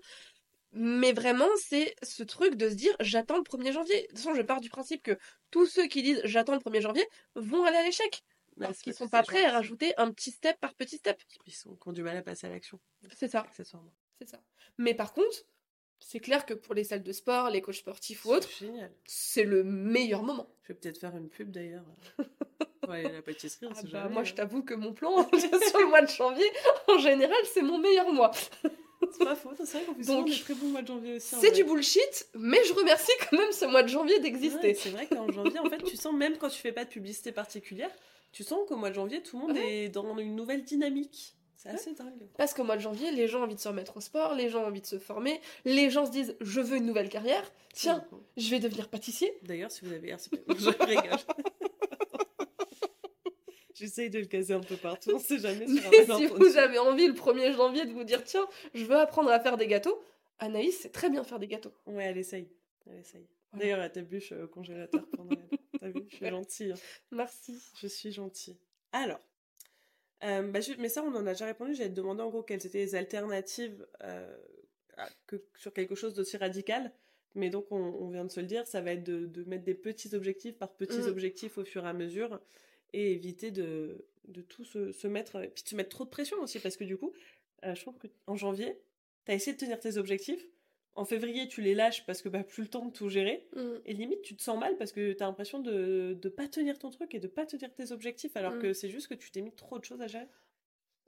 Mais 0.72 1.12
vraiment, 1.12 1.48
c'est 1.56 1.94
ce 2.02 2.22
truc 2.22 2.54
de 2.54 2.68
se 2.68 2.74
dire 2.74 2.94
j'attends 3.00 3.36
le 3.36 3.42
1er 3.42 3.72
janvier. 3.72 4.02
De 4.02 4.06
toute 4.08 4.18
façon, 4.18 4.34
je 4.34 4.42
pars 4.42 4.60
du 4.60 4.70
principe 4.70 5.02
que 5.02 5.18
tous 5.50 5.66
ceux 5.66 5.86
qui 5.88 6.02
disent 6.02 6.20
j'attends 6.24 6.54
le 6.54 6.60
1er 6.60 6.80
janvier 6.80 7.06
vont 7.34 7.64
aller 7.64 7.76
à 7.76 7.82
l'échec. 7.82 8.22
Ouais, 8.56 8.66
Parce 8.66 8.78
c'est 8.78 8.84
qu'ils 8.84 8.92
parce 8.92 9.04
sont 9.04 9.08
pas 9.08 9.22
prêts 9.22 9.44
à 9.44 9.52
rajouter 9.52 9.92
un 9.96 10.12
petit 10.12 10.30
step 10.30 10.58
par 10.60 10.74
petit 10.74 10.96
step. 10.98 11.20
Ils 11.46 11.52
sont, 11.52 11.74
qui 11.76 11.88
ont 11.88 11.92
du 11.92 12.02
mal 12.02 12.16
à 12.16 12.22
passer 12.22 12.46
à 12.46 12.50
l'action, 12.50 12.78
C'est 13.16 13.28
ça. 13.28 13.46
C'est 14.18 14.28
ça. 14.28 14.40
Mais 14.78 14.94
par 14.94 15.12
contre, 15.12 15.44
c'est 15.98 16.20
clair 16.20 16.46
que 16.46 16.54
pour 16.54 16.74
les 16.74 16.84
salles 16.84 17.02
de 17.02 17.12
sport, 17.12 17.50
les 17.50 17.60
coachs 17.62 17.76
sportifs 17.76 18.24
ou 18.24 18.32
autres, 18.32 18.48
C'est 19.06 19.44
le 19.44 19.64
meilleur 19.64 20.22
moment. 20.22 20.48
Je 20.62 20.68
vais 20.72 20.78
peut-être 20.78 20.98
faire 20.98 21.16
une 21.16 21.28
pub 21.28 21.50
d'ailleurs. 21.50 21.84
À 22.88 23.02
la 23.02 23.22
pâtisserie, 23.22 23.68
Ah 23.70 23.82
bah, 23.92 24.08
moi, 24.08 24.22
hein. 24.22 24.24
je 24.24 24.34
t'avoue 24.34 24.64
que 24.64 24.74
mon 24.74 24.92
plan 24.92 25.22
sur 25.38 25.78
le 25.78 25.86
mois 25.86 26.02
de 26.02 26.08
janvier, 26.08 26.44
en 26.88 26.98
général, 26.98 27.36
c'est 27.54 27.62
mon 27.62 27.78
meilleur 27.78 28.12
mois. 28.12 28.32
C'est 29.12 29.24
pas 29.24 29.34
faux, 29.34 29.50
c'est 29.56 29.64
vrai 29.72 29.84
qu'on 29.84 29.94
fait 29.94 30.02
souvent 30.04 30.22
Donc, 30.22 30.40
très 30.44 30.54
mois 30.54 30.82
de 30.82 30.86
janvier 30.86 31.14
aussi. 31.16 31.34
C'est 31.40 31.50
du 31.52 31.64
bullshit, 31.64 32.26
mais 32.34 32.58
je 32.66 32.72
remercie 32.74 33.12
quand 33.30 33.36
même 33.38 33.52
ce 33.52 33.64
mois 33.64 33.82
de 33.82 33.88
janvier 33.88 34.14
Ouais, 34.16 34.20
d'exister. 34.20 34.74
c'est 34.74 34.90
vrai 34.90 35.06
qu'en 35.06 35.30
janvier, 35.30 35.58
en 35.58 35.68
fait, 35.70 35.82
tu 35.82 35.96
sens, 35.96 36.12
même 36.14 36.36
quand 36.38 36.48
tu 36.48 36.58
fais 36.60 36.72
pas 36.72 36.84
de 36.84 36.90
publicité 36.90 37.32
particulière, 37.32 37.90
tu 38.32 38.44
sens 38.44 38.60
qu'au 38.68 38.76
mois 38.76 38.90
de 38.90 38.94
janvier, 38.94 39.22
tout 39.22 39.38
le 39.40 39.46
monde 39.46 39.56
Ouais. 39.56 39.84
est 39.84 39.88
dans 39.88 40.16
une 40.18 40.36
nouvelle 40.36 40.62
dynamique. 40.64 41.34
C'est 41.56 41.68
assez 41.68 41.92
dingue. 41.92 42.26
Parce 42.38 42.54
qu'au 42.54 42.64
mois 42.64 42.76
de 42.76 42.80
janvier, 42.80 43.10
les 43.10 43.28
gens 43.28 43.40
ont 43.40 43.42
envie 43.44 43.54
de 43.54 43.60
se 43.60 43.68
remettre 43.68 43.96
au 43.98 44.00
sport, 44.00 44.34
les 44.34 44.48
gens 44.48 44.62
ont 44.62 44.66
envie 44.68 44.80
de 44.80 44.86
se 44.86 44.98
former, 44.98 45.40
les 45.66 45.90
gens 45.90 46.06
se 46.06 46.10
disent 46.10 46.34
je 46.40 46.60
veux 46.60 46.78
une 46.78 46.86
nouvelle 46.86 47.10
carrière, 47.10 47.50
tiens, 47.74 48.02
je 48.38 48.48
vais 48.48 48.60
devenir 48.60 48.88
pâtissier. 48.88 49.36
D'ailleurs, 49.42 49.70
si 49.70 49.84
vous 49.84 49.92
avez 49.92 50.08
RCP, 50.08 50.40
je 50.58 50.70
rigole. 50.70 51.18
J'essaye 53.80 54.10
de 54.10 54.18
le 54.18 54.26
caser 54.26 54.52
un 54.54 54.60
peu 54.60 54.76
partout, 54.76 55.10
on 55.14 55.18
sait 55.18 55.38
jamais 55.38 55.66
sur 56.06 56.12
un 56.12 56.18
si 56.18 56.26
vous 56.26 56.56
avez 56.58 56.78
envie 56.78 57.06
le 57.08 57.14
1er 57.14 57.52
janvier 57.56 57.86
de 57.86 57.92
vous 57.92 58.04
dire 58.04 58.22
tiens, 58.24 58.46
je 58.74 58.84
veux 58.84 58.96
apprendre 58.96 59.30
à 59.30 59.40
faire 59.40 59.56
des 59.56 59.66
gâteaux, 59.66 60.00
Anaïs 60.38 60.78
sait 60.78 60.90
très 60.90 61.08
bien 61.10 61.24
faire 61.24 61.38
des 61.38 61.46
gâteaux. 61.48 61.72
Ouais, 61.86 62.04
elle 62.04 62.18
essaye. 62.18 62.48
Elle 62.86 62.98
essaye. 62.98 63.26
Voilà. 63.52 63.64
D'ailleurs, 63.64 63.80
elle 63.84 63.92
t'ébûche 63.92 64.32
au 64.32 64.46
congélateur 64.48 65.04
Noël. 65.18 65.38
T'as 65.80 65.88
vu 65.88 66.04
Je 66.08 66.16
suis 66.16 66.26
gentille. 66.28 66.72
hein. 66.72 66.76
Merci. 67.10 67.60
Je 67.80 67.86
suis 67.86 68.12
gentille. 68.12 68.56
Alors, 68.92 69.20
euh, 70.24 70.42
bah, 70.42 70.60
je- 70.60 70.74
mais 70.78 70.88
ça, 70.88 71.02
on 71.02 71.14
en 71.14 71.26
a 71.26 71.32
déjà 71.32 71.46
répondu. 71.46 71.74
J'allais 71.74 71.90
te 71.90 71.94
demander 71.94 72.22
en 72.22 72.28
gros 72.28 72.42
quelles 72.42 72.64
étaient 72.66 72.78
les 72.78 72.94
alternatives 72.94 73.86
euh, 74.04 74.36
à- 74.96 75.08
que, 75.26 75.36
sur 75.56 75.72
quelque 75.72 75.94
chose 75.94 76.14
d'aussi 76.14 76.36
radical. 76.36 76.92
Mais 77.34 77.48
donc, 77.50 77.66
on, 77.70 77.76
on 77.76 78.08
vient 78.10 78.24
de 78.24 78.30
se 78.30 78.40
le 78.40 78.46
dire, 78.46 78.66
ça 78.66 78.80
va 78.80 78.92
être 78.92 79.04
de, 79.04 79.26
de 79.26 79.44
mettre 79.44 79.64
des 79.64 79.74
petits 79.74 80.14
objectifs 80.14 80.56
par 80.58 80.72
petits 80.72 80.98
Mm. 80.98 81.08
objectifs 81.08 81.58
au 81.58 81.64
fur 81.64 81.84
et 81.84 81.88
à 81.88 81.92
mesure 81.92 82.40
et 82.92 83.12
éviter 83.12 83.50
de, 83.50 84.06
de 84.28 84.42
tout 84.42 84.64
se, 84.64 84.92
se 84.92 85.06
mettre. 85.06 85.42
Et 85.42 85.48
puis 85.48 85.62
de 85.64 85.68
se 85.68 85.76
mettre 85.76 85.90
trop 85.90 86.04
de 86.04 86.10
pression 86.10 86.38
aussi, 86.40 86.58
parce 86.58 86.76
que 86.76 86.84
du 86.84 86.96
coup, 86.96 87.12
euh, 87.64 87.74
je 87.74 87.80
trouve 87.80 87.98
qu'en 87.98 88.36
janvier, 88.36 88.78
t'as 89.24 89.34
essayé 89.34 89.52
de 89.54 89.58
tenir 89.58 89.78
tes 89.80 89.96
objectifs. 89.96 90.46
En 90.94 91.04
février, 91.04 91.46
tu 91.46 91.62
les 91.62 91.74
lâches 91.74 92.04
parce 92.04 92.20
que 92.20 92.28
bah, 92.28 92.42
plus 92.42 92.64
le 92.64 92.68
temps 92.68 92.84
de 92.84 92.92
tout 92.92 93.08
gérer. 93.08 93.46
Mm. 93.54 93.60
Et 93.86 93.94
limite, 93.94 94.22
tu 94.22 94.34
te 94.36 94.42
sens 94.42 94.58
mal 94.58 94.76
parce 94.76 94.92
que 94.92 95.12
t'as 95.12 95.26
l'impression 95.26 95.60
de 95.60 96.18
ne 96.22 96.28
pas 96.28 96.48
tenir 96.48 96.78
ton 96.78 96.90
truc 96.90 97.14
et 97.14 97.20
de 97.20 97.28
pas 97.28 97.46
tenir 97.46 97.72
tes 97.72 97.92
objectifs 97.92 98.36
alors 98.36 98.54
Mm. 98.54 98.60
que 98.60 98.72
c'est 98.72 98.88
juste 98.90 99.06
que 99.06 99.14
tu 99.14 99.30
t'es 99.30 99.40
mis 99.40 99.52
trop 99.52 99.78
de 99.78 99.84
choses 99.84 100.02
à 100.02 100.08
gérer. 100.08 100.26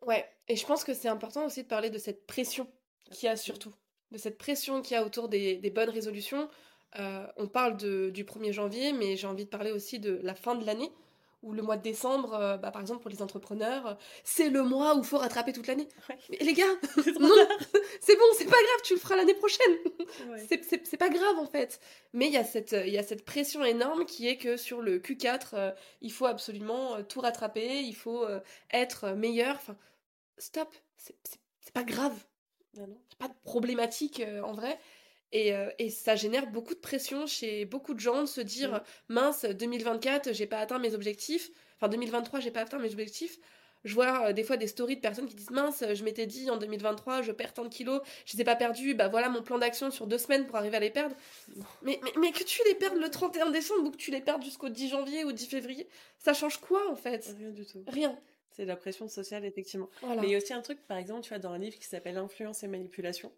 Ouais, 0.02 0.24
et 0.48 0.56
je 0.56 0.66
pense 0.66 0.82
que 0.84 0.94
c'est 0.94 1.08
important 1.08 1.46
aussi 1.46 1.62
de 1.62 1.68
parler 1.68 1.90
de 1.90 1.98
cette 1.98 2.26
pression 2.26 2.68
qu'il 3.10 3.26
y 3.26 3.28
a 3.28 3.36
surtout, 3.36 3.74
de 4.10 4.18
cette 4.18 4.38
pression 4.38 4.82
qu'il 4.82 4.94
y 4.94 4.96
a 4.98 5.04
autour 5.04 5.28
des, 5.28 5.56
des 5.56 5.70
bonnes 5.70 5.90
résolutions. 5.90 6.48
Euh, 6.98 7.26
on 7.36 7.46
parle 7.48 7.76
de, 7.76 8.10
du 8.10 8.24
1er 8.24 8.52
janvier, 8.52 8.92
mais 8.92 9.16
j'ai 9.16 9.26
envie 9.26 9.44
de 9.44 9.50
parler 9.50 9.70
aussi 9.72 9.98
de 9.98 10.20
la 10.22 10.34
fin 10.34 10.54
de 10.54 10.64
l'année, 10.64 10.90
ou 11.42 11.52
le 11.52 11.62
mois 11.62 11.76
de 11.76 11.82
décembre, 11.82 12.34
euh, 12.34 12.56
bah, 12.56 12.70
par 12.70 12.80
exemple 12.80 13.00
pour 13.02 13.10
les 13.10 13.20
entrepreneurs, 13.22 13.86
euh, 13.86 13.94
c'est 14.24 14.48
le 14.48 14.62
mois 14.62 14.94
où 14.94 14.98
il 15.00 15.04
faut 15.04 15.18
rattraper 15.18 15.52
toute 15.52 15.66
l'année. 15.66 15.88
Ouais. 16.08 16.16
Mais 16.30 16.38
les 16.40 16.52
gars, 16.52 16.64
C'est 18.00 18.16
bon, 18.16 18.24
c'est 18.36 18.44
pas 18.44 18.50
grave, 18.50 18.80
tu 18.84 18.94
le 18.94 19.00
feras 19.00 19.16
l'année 19.16 19.34
prochaine. 19.34 19.72
Ouais. 20.28 20.46
C'est- 20.48 20.96
pas 20.96 21.08
grave 21.08 21.38
en 21.38 21.46
fait. 21.46 21.80
Mais 22.12 22.26
il 22.26 22.32
y, 22.32 22.36
a 22.36 22.44
cette- 22.44 22.76
il 22.86 22.92
y 22.92 22.98
a 22.98 23.02
cette 23.02 23.24
pression 23.24 23.64
énorme 23.64 24.04
qui 24.06 24.28
est 24.28 24.36
que 24.36 24.56
sur 24.56 24.80
le 24.82 24.98
Q4, 25.00 25.54
euh, 25.54 25.72
il 26.00 26.12
faut 26.12 26.26
absolument 26.26 26.96
euh, 26.96 27.02
tout 27.02 27.20
rattraper, 27.20 27.80
il 27.80 27.94
faut 27.94 28.24
être 28.72 29.10
meilleur. 29.10 29.56
Enfin, 29.56 29.76
stop, 30.38 30.68
c'est 30.96 31.72
pas 31.74 31.82
grave. 31.84 32.14
Ah 32.78 32.86
non. 32.86 32.96
C'est 33.10 33.18
pas 33.18 33.28
de 33.28 33.34
problématique 33.44 34.22
en 34.44 34.52
vrai. 34.52 34.78
Et, 35.32 35.54
euh, 35.54 35.70
et 35.78 35.88
ça 35.90 36.14
génère 36.14 36.46
beaucoup 36.50 36.74
de 36.74 36.78
pression 36.80 37.26
chez 37.26 37.64
beaucoup 37.64 37.94
de 37.94 38.00
gens 38.00 38.20
de 38.22 38.26
se 38.26 38.40
dire 38.40 38.72
Mm. 39.08 39.14
mince, 39.14 39.44
2024, 39.44 40.32
j'ai 40.32 40.46
pas 40.46 40.58
atteint 40.58 40.78
mes 40.78 40.94
objectifs. 40.94 41.50
Enfin, 41.76 41.88
2023, 41.88 42.40
j'ai 42.40 42.50
pas 42.50 42.60
atteint 42.60 42.78
mes 42.78 42.92
objectifs. 42.92 43.38
Je 43.84 43.94
vois 43.94 44.28
euh, 44.28 44.32
des 44.32 44.44
fois 44.44 44.56
des 44.56 44.68
stories 44.68 44.94
de 44.96 45.00
personnes 45.00 45.26
qui 45.26 45.34
disent 45.34 45.50
mince, 45.50 45.82
je 45.92 46.04
m'étais 46.04 46.26
dit 46.26 46.48
en 46.50 46.56
2023, 46.56 47.22
je 47.22 47.32
perds 47.32 47.52
tant 47.54 47.64
de 47.64 47.68
kilos, 47.68 48.00
je 48.26 48.36
les 48.36 48.42
ai 48.42 48.44
pas 48.44 48.54
perdus, 48.54 48.94
bah 48.94 49.08
voilà 49.08 49.28
mon 49.28 49.42
plan 49.42 49.58
d'action 49.58 49.90
sur 49.90 50.06
deux 50.06 50.18
semaines 50.18 50.46
pour 50.46 50.54
arriver 50.56 50.76
à 50.76 50.80
les 50.80 50.90
perdre. 50.90 51.16
Mais, 51.82 51.98
mais, 52.04 52.12
mais 52.20 52.30
que 52.30 52.44
tu 52.44 52.60
les 52.66 52.74
perdes 52.76 52.96
le 52.98 53.10
31 53.10 53.50
décembre 53.50 53.84
ou 53.86 53.90
que 53.90 53.96
tu 53.96 54.12
les 54.12 54.20
perdes 54.20 54.44
jusqu'au 54.44 54.68
10 54.68 54.88
janvier 54.90 55.24
ou 55.24 55.32
10 55.32 55.46
février, 55.46 55.88
ça 56.18 56.32
change 56.32 56.58
quoi 56.58 56.88
en 56.90 56.94
fait? 56.94 57.34
Rien 57.36 57.50
du 57.50 57.66
tout. 57.66 57.82
Rien. 57.88 58.16
C'est 58.54 58.66
la 58.66 58.76
pression 58.76 59.08
sociale, 59.08 59.46
effectivement. 59.46 59.88
Voilà. 60.02 60.20
Mais 60.20 60.28
il 60.28 60.30
y 60.32 60.34
a 60.34 60.38
aussi 60.38 60.52
un 60.52 60.60
truc, 60.60 60.78
par 60.86 60.98
exemple, 60.98 61.22
tu 61.22 61.30
vois, 61.30 61.38
dans 61.38 61.50
un 61.52 61.58
livre 61.58 61.78
qui 61.78 61.86
s'appelle 61.86 62.18
Influence 62.18 62.62
et 62.62 62.68
manipulation, 62.68 63.32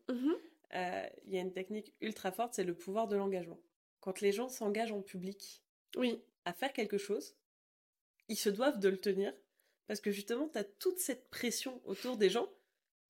Euh, 0.75 1.07
il 1.25 1.35
y 1.35 1.39
a 1.39 1.41
une 1.41 1.53
technique 1.53 1.95
ultra 2.01 2.33
forte, 2.33 2.55
c'est 2.55 2.65
le 2.65 2.75
pouvoir 2.75 3.07
de 3.09 3.17
l'engagement. 3.17 3.61
Quand 4.01 4.21
les 4.21 4.33
gens 4.33 4.49
s'engagent 4.49 4.93
en 4.93 5.03
public 5.03 5.63
Oui. 5.97 6.21
à 6.45 6.53
faire 6.53 6.73
quelque 6.73 6.99
chose, 6.99 7.37
ils 8.29 8.37
se 8.37 8.49
doivent 8.51 8.79
de 8.81 8.89
le 8.89 8.99
tenir 8.99 9.33
parce 9.87 10.01
que 10.01 10.11
justement, 10.11 10.49
tu 10.49 10.59
as 10.59 10.65
toute 10.65 10.99
cette 10.99 11.29
pression 11.31 11.81
autour 11.85 12.17
des 12.17 12.31
gens 12.31 12.49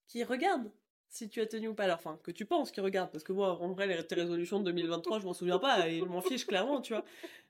qui 0.09 0.25
regardent 0.25 0.71
si 1.09 1.29
tu 1.29 1.41
as 1.41 1.47
tenu 1.47 1.69
ou 1.69 1.75
pas. 1.75 1.85
Alors, 1.85 1.99
enfin, 1.99 2.19
que 2.25 2.33
tu 2.33 2.45
penses 2.45 2.73
qu'ils 2.73 2.83
regardent, 2.83 3.13
parce 3.13 3.23
que 3.23 3.33
moi, 3.33 3.61
en 3.61 3.73
vrai, 3.73 3.87
les 3.87 4.05
tes 4.05 4.17
résolutions 4.17 4.59
de 4.59 4.65
2023, 4.65 5.21
je 5.21 5.25
m'en 5.25 5.33
souviens 5.33 5.61
pas, 5.61 5.89
et 5.89 5.99
ils 5.99 6.05
m'en 6.05 6.21
fichent 6.21 6.47
clairement, 6.47 6.81
tu 6.81 6.93
vois. 6.93 7.05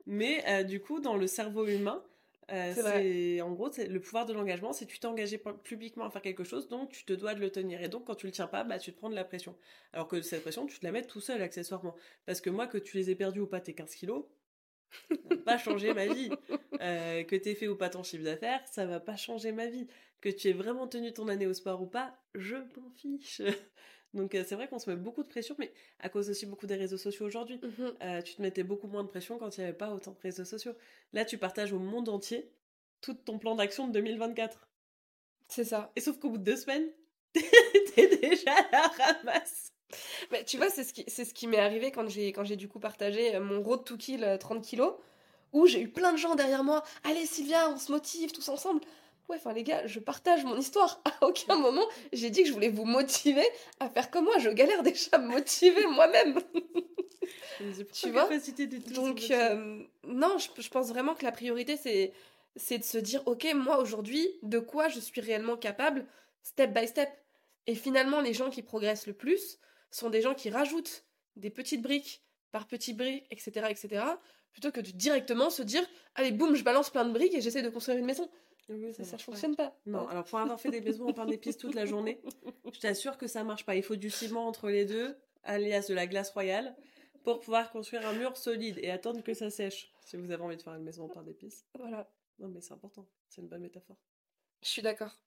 Mais 0.05 0.45
euh, 0.47 0.63
du 0.65 0.81
coup, 0.81 1.01
dans 1.01 1.17
le 1.17 1.27
cerveau 1.27 1.67
humain, 1.67 2.05
euh, 2.51 2.73
C'est 2.75 3.41
en 3.41 3.53
gros 3.53 3.71
le 3.77 3.99
pouvoir 4.01 4.27
de 4.27 4.33
l'engagement, 4.33 4.73
c'est 4.73 4.87
tu 4.87 4.99
t'es 4.99 5.07
engagé 5.07 5.39
pu- 5.39 5.53
publiquement 5.63 6.05
à 6.05 6.11
faire 6.11 6.23
quelque 6.23 6.45
chose, 6.45 6.69
donc 6.69 6.91
tu 6.93 7.05
te 7.05 7.13
dois 7.13 7.35
de 7.35 7.41
le 7.41 7.51
tenir. 7.51 7.83
Et 7.83 7.89
donc, 7.89 8.05
quand 8.07 8.15
tu 8.15 8.27
le 8.27 8.33
tiens 8.33 8.47
pas, 8.47 8.65
bah, 8.65 8.79
tu 8.79 8.93
te 8.93 8.99
prends 8.99 9.11
de 9.11 9.15
la 9.15 9.25
pression. 9.25 9.57
Alors 9.93 10.09
que 10.09 10.21
cette 10.23 10.43
pression, 10.43 10.67
tu 10.67 10.79
te 10.79 10.85
la 10.85 10.93
mets 10.93 11.03
tout 11.03 11.21
seul, 11.21 11.41
accessoirement. 11.43 11.95
Parce 12.27 12.41
que 12.41 12.51
moi, 12.51 12.67
que 12.67 12.79
tu 12.79 12.97
les 12.97 13.11
aies 13.11 13.15
perdus 13.15 13.41
ou 13.41 13.47
pas 13.47 13.61
tes 13.61 13.75
15 13.75 13.95
kilos, 13.95 14.25
ça 15.11 15.17
va 15.31 15.37
pas 15.37 15.59
changer 15.59 15.93
ma 15.95 16.07
vie. 16.07 16.31
Euh, 16.81 17.25
que 17.25 17.37
t'aies 17.37 17.55
fait 17.55 17.69
ou 17.69 17.77
pas 17.77 17.89
ton 17.91 18.03
chiffre 18.03 18.25
d'affaires, 18.25 18.63
ça 18.71 18.87
va 18.87 19.01
pas 19.01 19.17
changer 19.17 19.53
ma 19.53 19.67
vie. 19.67 19.87
Que 20.21 20.29
tu 20.29 20.49
aies 20.49 20.53
vraiment 20.53 20.87
tenu 20.89 21.13
ton 21.13 21.29
année 21.29 21.47
au 21.47 21.55
sport 21.55 21.83
ou 21.83 21.87
pas, 21.87 22.17
je 22.35 22.57
m'en 22.57 22.91
fiche. 22.97 23.43
Donc 24.15 24.35
euh, 24.35 24.45
c'est 24.47 24.55
vrai 24.55 24.69
qu'on 24.69 24.79
se 24.79 24.89
met 24.89 24.97
beaucoup 24.97 25.23
de 25.23 25.29
pression, 25.29 25.55
mais 25.59 25.73
à 26.01 26.09
cause 26.09 26.31
aussi 26.31 26.47
beaucoup 26.47 26.67
des 26.67 26.77
réseaux 26.77 26.97
sociaux 26.97 27.27
aujourd'hui. 27.27 27.61
Mhm. 27.63 27.95
Euh, 28.03 28.23
tu 28.23 28.35
te 28.37 28.43
mettais 28.43 28.63
beaucoup 28.63 28.87
moins 28.87 29.03
de 29.03 29.09
pression 29.09 29.39
quand 29.39 29.57
il 29.57 29.61
n'y 29.61 29.67
avait 29.67 29.77
pas 29.77 29.91
autant 29.91 30.13
de 30.13 30.21
réseaux 30.23 30.45
sociaux. 30.45 30.73
Là, 31.13 31.25
tu 31.25 31.37
partages 31.37 31.73
au 31.73 31.79
monde 31.79 32.09
entier 32.09 32.51
tout 33.01 33.15
ton 33.15 33.39
plan 33.39 33.57
d'action 33.57 33.89
de 33.89 33.93
2024. 33.93 34.69
C'est 35.49 35.65
ça. 35.65 35.93
Et 35.97 36.01
sauf 36.01 36.19
qu'au 36.19 36.31
bout 36.31 36.39
de 36.39 36.45
deux 36.45 36.57
semaines, 36.57 36.89
t'es 37.35 38.17
déjà 38.17 38.53
à 38.53 38.71
la 38.73 38.89
ramasse. 38.89 39.73
Mais 40.31 40.45
tu 40.45 40.57
vois, 40.57 40.71
c'est 40.71 40.85
ce 40.85 40.93
qui, 40.93 41.05
ce 41.09 41.23
qui 41.35 41.47
m'est 41.47 41.59
arrivé 41.59 41.91
quand 41.91 42.09
j'ai, 42.09 42.33
quand 42.33 42.45
j'ai 42.45 42.57
du 42.57 42.69
coup 42.69 42.81
partagé 42.81 43.35
euh, 43.35 43.41
mon 43.41 43.63
road 43.63 43.85
to 43.85 43.97
kill 43.97 44.25
euh, 44.25 44.39
30 44.39 44.65
kilos, 44.65 44.95
où 45.53 45.67
j'ai 45.67 45.81
eu 45.81 45.89
plein 45.89 46.13
de 46.13 46.19
gens 46.19 46.35
derrière 46.35 46.65
moi. 46.65 46.83
Allez 47.05 47.27
Sylvia, 47.27 47.69
on 47.71 47.77
se 47.77 47.93
motive 47.93 48.33
tous 48.33 48.49
ensemble. 48.49 48.81
Ouais, 49.29 49.37
enfin 49.37 49.53
les 49.53 49.63
gars, 49.63 49.87
je 49.87 50.01
partage 50.01 50.45
mon 50.45 50.57
histoire. 50.57 51.01
À 51.21 51.27
aucun 51.27 51.57
moment, 51.57 51.87
j'ai 52.13 52.31
dit 52.31 52.43
que 52.43 52.49
je 52.49 52.53
voulais 52.53 52.69
vous 52.69 52.85
motiver 52.85 53.47
à 53.81 53.89
faire 53.89 54.11
comme 54.11 54.25
moi. 54.25 54.39
Je 54.39 54.51
galère 54.51 54.83
déjà 54.83 55.11
à 55.13 55.19
me 55.19 55.29
motiver 55.29 55.87
moi-même. 55.87 56.41
tu 57.93 58.11
vois 58.11 58.29
Donc, 58.95 59.31
euh, 59.31 59.83
non, 60.05 60.37
je, 60.39 60.61
je 60.61 60.69
pense 60.69 60.89
vraiment 60.89 61.15
que 61.15 61.25
la 61.25 61.33
priorité, 61.33 61.77
c'est, 61.77 62.13
c'est 62.57 62.79
de 62.79 62.85
se 62.85 62.99
dire, 62.99 63.23
ok, 63.27 63.47
moi 63.55 63.79
aujourd'hui, 63.79 64.29
de 64.43 64.59
quoi 64.59 64.89
je 64.89 65.01
suis 65.01 65.21
réellement 65.21 65.57
capable, 65.57 66.07
step 66.43 66.73
by 66.73 66.87
step. 66.87 67.09
Et 67.67 67.75
finalement, 67.75 68.21
les 68.21 68.35
gens 68.35 68.51
qui 68.51 68.63
progressent 68.63 69.07
le 69.07 69.15
plus 69.15 69.59
sont 69.91 70.11
des 70.11 70.21
gens 70.21 70.35
qui 70.35 70.51
rajoutent 70.51 71.05
des 71.37 71.51
petites 71.51 71.83
briques 71.83 72.23
par 72.53 72.67
petites 72.67 72.97
briques, 72.97 73.25
etc., 73.31 73.67
etc., 73.71 74.05
plutôt 74.53 74.71
que 74.71 74.81
de 74.81 74.91
directement 74.93 75.51
se 75.51 75.63
dire, 75.63 75.85
allez, 76.15 76.31
boum, 76.31 76.55
je 76.55 76.63
balance 76.63 76.91
plein 76.91 77.05
de 77.05 77.13
briques 77.13 77.35
et 77.35 77.41
j'essaie 77.41 77.63
de 77.63 77.69
construire 77.71 77.99
une 77.99 78.05
maison. 78.05 78.31
Oui, 78.71 78.95
Ça, 78.95 79.05
ça 79.05 79.19
fonctionne 79.19 79.57
pas. 79.57 79.77
Non, 79.87 80.09
alors 80.09 80.25
pour 80.25 80.39
avoir 80.39 80.59
fait 80.61 80.71
des 80.71 80.81
maisons 80.83 81.09
en 81.09 81.13
pain 81.13 81.27
d'épices 81.27 81.59
toute 81.59 81.75
la 81.75 81.85
journée, 81.87 82.21
je 82.73 82.81
t'assure 82.81 83.19
que 83.19 83.27
ça 83.27 83.45
marche 83.45 83.67
pas. 83.67 83.75
Il 83.77 83.83
faut 83.83 83.97
du 83.97 84.11
ciment 84.11 84.47
entre 84.47 84.69
les 84.71 84.85
deux, 84.87 85.17
alias 85.43 85.87
de 85.89 85.95
la 85.95 86.07
glace 86.07 86.31
royale, 86.31 86.75
pour 87.25 87.41
pouvoir 87.41 87.71
construire 87.73 88.07
un 88.07 88.13
mur 88.15 88.37
solide 88.37 88.79
et 88.83 88.91
attendre 88.91 89.23
que 89.23 89.35
ça 89.35 89.51
sèche. 89.51 89.93
Si 90.01 90.17
vous 90.17 90.31
avez 90.31 90.43
envie 90.43 90.57
de 90.57 90.63
faire 90.63 90.75
une 90.75 90.83
maison 90.83 91.05
en 91.05 91.09
pain 91.09 91.23
d'épices. 91.23 91.65
Voilà, 91.79 92.11
Non, 92.39 92.49
mais 92.49 92.61
c'est 92.61 92.73
important. 92.75 93.07
C'est 93.29 93.41
une 93.43 93.49
bonne 93.49 93.63
métaphore. 93.63 93.97
je 94.63 94.69
suis 94.69 94.83
d'accord. 94.83 95.19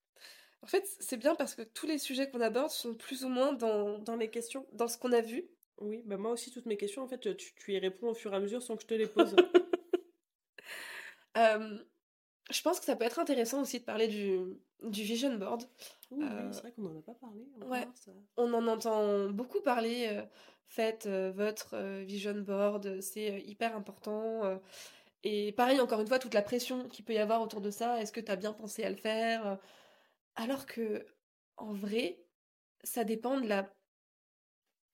En 0.64 0.68
fait, 0.68 0.88
c'est 1.00 1.18
bien 1.18 1.36
parce 1.36 1.54
que 1.54 1.62
tous 1.62 1.86
les 1.86 2.00
sujets 2.00 2.30
qu'on 2.32 2.42
aborde 2.42 2.72
sont 2.72 2.96
plus 2.96 3.24
ou 3.24 3.30
moins 3.30 3.54
dans, 3.54 4.00
Dans 4.00 4.16
les 4.16 4.30
questions, 4.32 4.66
dans 4.74 4.88
ce 4.88 4.98
qu'on 4.98 5.12
a 5.14 5.22
vu. 5.22 5.48
oui, 5.80 6.02
bah 6.06 6.18
moi 6.18 6.32
aussi, 6.32 6.50
toutes 6.52 6.66
mes 6.66 6.78
questions, 6.78 7.04
en 7.04 7.08
fait, 7.08 7.20
tu, 7.38 7.54
tu 7.56 7.74
y 7.74 7.78
réponds 7.80 8.10
au 8.10 8.14
fur 8.16 8.34
et 8.34 8.36
à 8.36 8.40
mesure 8.40 8.64
sans 8.64 8.76
que 8.76 8.82
je 8.82 8.88
te 8.88 8.94
les 8.96 9.08
pose. 9.08 9.36
Euh, 11.38 11.78
je 12.50 12.62
pense 12.62 12.80
que 12.80 12.86
ça 12.86 12.96
peut 12.96 13.04
être 13.06 13.20
intéressant 13.20 13.62
aussi 13.62 13.80
de 13.80 13.84
parler 13.86 14.08
du, 14.08 14.40
du 14.84 15.04
vision 15.04 15.36
board. 15.38 15.64
Oui, 16.12 16.24
Euh, 16.26 16.52
c'est 16.52 16.62
vrai 16.62 16.72
qu'on 16.72 16.84
n'en 16.84 16.98
a 17.00 17.02
pas 17.02 17.14
parlé. 17.16 17.46
encore, 17.58 17.70
ouais. 17.70 17.88
ça. 17.94 18.12
On 18.38 18.54
en 18.54 18.68
entend 18.68 19.30
beaucoup 19.30 19.62
parler. 19.62 20.08
euh, 20.12 20.24
faites 20.70 21.06
euh, 21.06 21.32
votre 21.34 21.78
vision 22.04 22.36
board, 22.42 23.00
c'est 23.02 23.42
hyper 23.42 23.76
important. 23.76 24.60
et 25.24 25.52
pareil, 25.54 25.80
encore 25.82 26.00
une 26.02 26.08
fois, 26.08 26.20
toute 26.20 26.34
la 26.34 26.42
pression 26.42 26.88
qu'il 26.90 27.04
peut 27.06 27.14
y 27.14 27.18
avoir 27.20 27.42
autour 27.42 27.62
de 27.62 27.72
ça. 27.72 28.02
Est-ce 28.02 28.12
que 28.12 28.20
tu 28.22 28.32
as 28.32 28.36
bien 28.36 28.54
pensé 28.54 28.84
à 28.84 28.90
le 28.90 28.96
faire 28.98 29.58
Alors 30.36 30.66
que, 30.66 31.06
en 31.58 31.74
vrai, 31.74 32.20
ça 32.84 33.04
dépend 33.04 33.40
de 33.42 33.48
la 33.48 33.74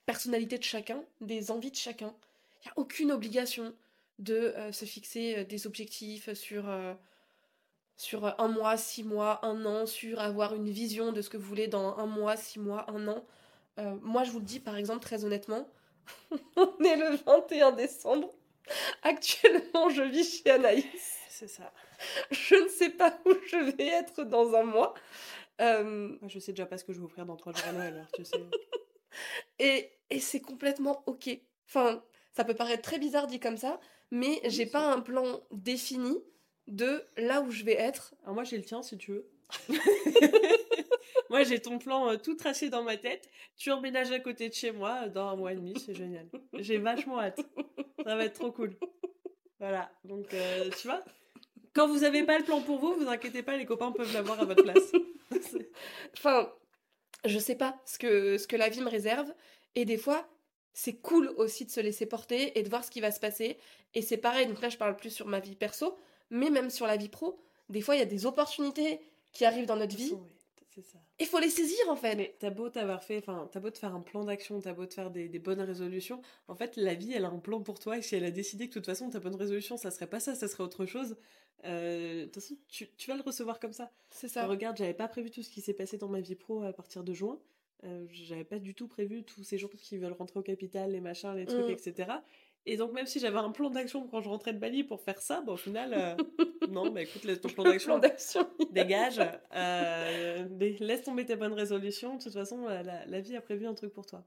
personnalité 0.05 0.57
de 0.57 0.63
chacun, 0.63 1.03
des 1.21 1.51
envies 1.51 1.71
de 1.71 1.75
chacun. 1.75 2.15
Il 2.61 2.67
n'y 2.67 2.71
a 2.71 2.73
aucune 2.79 3.11
obligation 3.11 3.75
de 4.19 4.53
se 4.71 4.85
fixer 4.85 5.43
des 5.45 5.65
objectifs 5.67 6.33
sur, 6.33 6.65
sur 8.03 8.39
un 8.39 8.47
mois, 8.49 8.75
six 8.75 9.03
mois, 9.03 9.39
un 9.45 9.65
an, 9.65 9.85
sur 9.85 10.19
avoir 10.19 10.53
une 10.53 10.69
vision 10.69 11.13
de 11.13 11.21
ce 11.21 11.29
que 11.29 11.37
vous 11.37 11.47
voulez 11.47 11.67
dans 11.67 11.97
un 11.97 12.05
mois, 12.05 12.35
six 12.35 12.59
mois, 12.59 12.85
un 12.91 13.07
an. 13.07 13.23
Euh, 13.79 13.95
moi, 14.01 14.25
je 14.25 14.31
vous 14.31 14.39
le 14.39 14.45
dis, 14.45 14.59
par 14.59 14.75
exemple, 14.75 14.99
très 14.99 15.23
honnêtement, 15.23 15.69
on 16.57 16.83
est 16.83 16.97
le 16.97 17.15
21 17.25 17.71
décembre. 17.71 18.29
Actuellement, 19.03 19.89
je 19.89 20.03
vis 20.03 20.41
chez 20.43 20.51
Anaïs. 20.51 21.17
C'est 21.29 21.47
ça. 21.47 21.71
Je 22.29 22.55
ne 22.55 22.67
sais 22.67 22.89
pas 22.89 23.17
où 23.25 23.31
je 23.47 23.71
vais 23.71 23.87
être 23.87 24.23
dans 24.25 24.53
un 24.53 24.63
mois. 24.63 24.93
Euh, 25.61 26.13
je 26.27 26.39
sais 26.39 26.51
déjà 26.51 26.65
pas 26.65 26.77
ce 26.77 26.83
que 26.83 26.91
je 26.91 26.99
vais 26.99 27.05
offrir 27.05 27.25
dans 27.25 27.37
trois 27.37 27.53
jours 27.53 27.67
à 27.67 27.71
Noël, 27.71 27.93
alors 27.93 28.11
tu 28.11 28.25
sais. 28.25 28.37
et 29.59 29.91
et 30.09 30.19
c'est 30.19 30.41
complètement 30.41 31.03
ok. 31.05 31.29
Enfin, 31.69 32.03
ça 32.33 32.43
peut 32.43 32.53
paraître 32.53 32.81
très 32.81 32.99
bizarre 32.99 33.27
dit 33.27 33.39
comme 33.39 33.57
ça, 33.57 33.79
mais 34.11 34.41
Oui, 34.43 34.49
j'ai 34.49 34.65
pas 34.65 34.91
un 34.91 34.99
plan 34.99 35.41
défini 35.51 36.17
de 36.67 37.03
là 37.17 37.41
où 37.41 37.51
je 37.51 37.63
vais 37.63 37.73
être. 37.73 38.13
Alors 38.23 38.35
moi 38.35 38.43
j'ai 38.43 38.57
le 38.57 38.63
tien 38.63 38.81
si 38.81 38.97
tu 38.97 39.11
veux. 39.11 39.29
moi 41.29 41.43
j'ai 41.43 41.59
ton 41.59 41.77
plan 41.77 42.09
euh, 42.09 42.17
tout 42.17 42.35
tracé 42.35 42.69
dans 42.69 42.83
ma 42.83 42.97
tête. 42.97 43.29
Tu 43.57 43.71
emménages 43.71 44.11
à 44.11 44.19
côté 44.19 44.49
de 44.49 44.53
chez 44.53 44.71
moi 44.71 45.03
euh, 45.03 45.09
dans 45.09 45.27
un 45.27 45.35
mois 45.35 45.53
et 45.53 45.55
demi, 45.55 45.73
c'est 45.79 45.93
génial. 45.93 46.27
J'ai 46.53 46.77
vachement 46.77 47.19
hâte. 47.19 47.41
Ça 48.05 48.15
va 48.15 48.25
être 48.25 48.39
trop 48.39 48.51
cool. 48.51 48.75
Voilà, 49.59 49.89
donc 50.03 50.33
euh, 50.33 50.69
tu 50.81 50.87
vois, 50.87 51.03
quand 51.73 51.87
vous 51.87 52.03
avez 52.03 52.23
pas 52.23 52.37
le 52.37 52.43
plan 52.43 52.61
pour 52.61 52.79
vous, 52.79 52.95
vous 52.95 53.07
inquiétez 53.07 53.43
pas, 53.43 53.55
les 53.55 53.65
copains 53.65 53.91
peuvent 53.91 54.13
l'avoir 54.13 54.39
à 54.39 54.45
votre 54.45 54.63
place. 54.63 54.91
Enfin, 56.17 56.53
je 57.25 57.39
sais 57.39 57.55
pas 57.55 57.81
ce 57.85 57.97
que, 57.97 58.37
ce 58.37 58.47
que 58.47 58.55
la 58.55 58.69
vie 58.69 58.81
me 58.81 58.89
réserve. 58.89 59.33
Et 59.75 59.85
des 59.85 59.97
fois, 59.97 60.27
c'est 60.73 60.97
cool 60.97 61.29
aussi 61.37 61.65
de 61.65 61.71
se 61.71 61.79
laisser 61.79 62.05
porter 62.05 62.57
et 62.57 62.63
de 62.63 62.69
voir 62.69 62.83
ce 62.83 62.91
qui 62.91 63.01
va 63.01 63.11
se 63.11 63.19
passer. 63.19 63.57
Et 63.95 64.01
c'est 64.01 64.17
pareil, 64.17 64.47
donc 64.47 64.61
là, 64.61 64.69
je 64.69 64.77
parle 64.77 64.95
plus 64.95 65.09
sur 65.09 65.27
ma 65.27 65.39
vie 65.39 65.55
perso, 65.55 65.97
mais 66.33 66.49
même 66.49 66.69
sur 66.69 66.85
la 66.87 66.97
vie 66.97 67.09
pro. 67.09 67.39
Des 67.69 67.79
fois, 67.81 67.95
il 67.95 67.99
y 67.99 68.01
a 68.01 68.05
des 68.05 68.25
opportunités 68.25 68.99
qui 69.31 69.45
arrivent 69.45 69.65
dans 69.65 69.77
notre 69.77 69.95
vie. 69.95 70.11
Ouais, 70.11 70.19
c'est 70.75 70.83
ça. 70.83 70.99
Il 71.19 71.27
faut 71.27 71.39
les 71.39 71.49
saisir, 71.49 71.77
en 71.89 71.95
fait. 71.95 72.15
Mais 72.15 72.35
t'as 72.39 72.49
beau 72.49 72.69
t'avoir 72.69 73.03
fait, 73.03 73.19
enfin, 73.19 73.47
t'as 73.51 73.59
beau 73.59 73.69
te 73.69 73.77
faire 73.77 73.95
un 73.95 74.01
plan 74.01 74.25
d'action, 74.25 74.59
t'as 74.59 74.73
beau 74.73 74.85
te 74.85 74.93
faire 74.93 75.09
des, 75.11 75.29
des 75.29 75.39
bonnes 75.39 75.61
résolutions, 75.61 76.21
en 76.47 76.55
fait, 76.55 76.75
la 76.75 76.95
vie, 76.95 77.13
elle 77.13 77.23
a 77.25 77.29
un 77.29 77.39
plan 77.39 77.61
pour 77.61 77.79
toi, 77.79 77.97
et 77.97 78.01
si 78.01 78.15
elle 78.15 78.25
a 78.25 78.31
décidé 78.31 78.65
que 78.65 78.71
de 78.71 78.79
toute 78.79 78.85
façon, 78.87 79.09
ta 79.09 79.19
bonne 79.19 79.35
résolution, 79.35 79.77
ça 79.77 79.91
serait 79.91 80.07
pas 80.07 80.19
ça, 80.19 80.35
ça 80.35 80.47
serait 80.47 80.63
autre 80.63 80.85
chose, 80.85 81.15
euh, 81.65 82.21
de 82.21 82.25
toute 82.25 82.35
façon, 82.35 82.57
tu, 82.67 82.89
tu 82.97 83.09
vas 83.09 83.15
le 83.15 83.21
recevoir 83.23 83.59
comme 83.59 83.71
ça. 83.73 83.91
C'est 84.09 84.27
ça. 84.27 84.45
Regarde, 84.47 84.75
j'avais 84.77 84.93
pas 84.93 85.07
prévu 85.07 85.31
tout 85.31 85.43
ce 85.43 85.49
qui 85.49 85.61
s'est 85.61 85.73
passé 85.73 85.97
dans 85.97 86.09
ma 86.09 86.19
vie 86.19 86.35
pro 86.35 86.63
à 86.63 86.73
partir 86.73 87.03
de 87.03 87.13
juin, 87.13 87.39
euh, 87.85 88.05
j'avais 88.11 88.43
pas 88.43 88.59
du 88.59 88.73
tout 88.75 88.87
prévu 88.87 89.23
tous 89.23 89.43
ces 89.43 89.57
gens 89.57 89.67
qui 89.67 89.97
veulent 89.97 90.13
rentrer 90.13 90.39
au 90.39 90.43
capital, 90.43 90.91
les 90.91 91.01
machins, 91.01 91.33
les 91.35 91.45
trucs, 91.45 91.67
Mm. 91.67 91.71
etc. 91.71 92.11
Et 92.65 92.77
donc, 92.77 92.93
même 92.93 93.05
si 93.05 93.19
j'avais 93.19 93.37
un 93.37 93.51
plan 93.51 93.69
d'action 93.69 94.07
quand 94.07 94.21
je 94.21 94.29
rentrais 94.29 94.53
de 94.53 94.59
Bali 94.59 94.83
pour 94.83 95.01
faire 95.01 95.21
ça, 95.21 95.41
bah, 95.41 95.53
au 95.53 95.57
final, 95.57 95.93
euh, 95.93 96.15
non, 96.69 96.89
bah 96.89 97.01
écoute, 97.01 97.25
laisse 97.25 97.41
ton 97.41 97.49
plan 97.49 97.63
d'action 97.99 98.49
dégage, 98.71 99.19
euh, 99.53 100.47
laisse 100.79 101.03
tomber 101.03 101.25
tes 101.25 101.35
bonnes 101.35 101.53
résolutions. 101.53 102.15
De 102.15 102.23
toute 102.23 102.33
façon, 102.33 102.65
euh, 102.67 102.81
la, 102.83 103.05
la 103.05 103.19
vie 103.19 103.35
a 103.35 103.41
prévu 103.41 103.67
un 103.67 103.73
truc 103.73 103.91
pour 103.93 104.05
toi. 104.05 104.25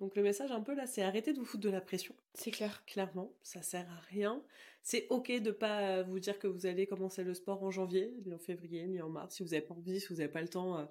Donc 0.00 0.16
le 0.16 0.22
message 0.24 0.50
un 0.50 0.60
peu 0.60 0.74
là, 0.74 0.88
c'est 0.88 1.02
arrêtez 1.02 1.32
de 1.32 1.38
vous 1.38 1.44
foutre 1.44 1.62
de 1.62 1.70
la 1.70 1.80
pression. 1.80 2.16
C'est 2.34 2.50
clair. 2.50 2.84
Clairement, 2.86 3.32
ça 3.44 3.62
sert 3.62 3.88
à 3.88 4.00
rien. 4.10 4.42
C'est 4.82 5.06
ok 5.10 5.30
de 5.40 5.52
pas 5.52 6.02
vous 6.02 6.18
dire 6.18 6.40
que 6.40 6.48
vous 6.48 6.66
allez 6.66 6.88
commencer 6.88 7.22
le 7.22 7.34
sport 7.34 7.62
en 7.62 7.70
janvier, 7.70 8.12
ni 8.26 8.34
en 8.34 8.38
février, 8.38 8.84
ni 8.88 9.00
en 9.00 9.08
mars. 9.08 9.36
Si 9.36 9.44
vous 9.44 9.54
avez 9.54 9.62
pas 9.62 9.74
envie, 9.74 10.00
si 10.00 10.08
vous 10.08 10.20
avez 10.20 10.28
pas 10.28 10.42
le 10.42 10.48
temps, 10.48 10.76
euh, 10.76 10.84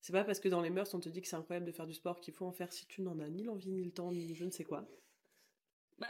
c'est 0.00 0.12
pas 0.12 0.24
parce 0.24 0.40
que 0.40 0.48
dans 0.48 0.60
les 0.62 0.70
mœurs 0.70 0.92
on 0.94 0.98
te 0.98 1.08
dit 1.08 1.22
que 1.22 1.28
c'est 1.28 1.36
incroyable 1.36 1.64
de 1.64 1.70
faire 1.70 1.86
du 1.86 1.94
sport 1.94 2.20
qu'il 2.20 2.34
faut 2.34 2.44
en 2.44 2.52
faire 2.52 2.72
si 2.72 2.86
tu 2.86 3.02
n'en 3.02 3.20
as 3.20 3.28
ni 3.28 3.44
l'envie, 3.44 3.70
ni 3.70 3.84
le 3.84 3.92
temps, 3.92 4.10
ni 4.10 4.34
je 4.34 4.44
ne 4.44 4.50
sais 4.50 4.64
quoi. 4.64 4.88
Bah, 5.98 6.06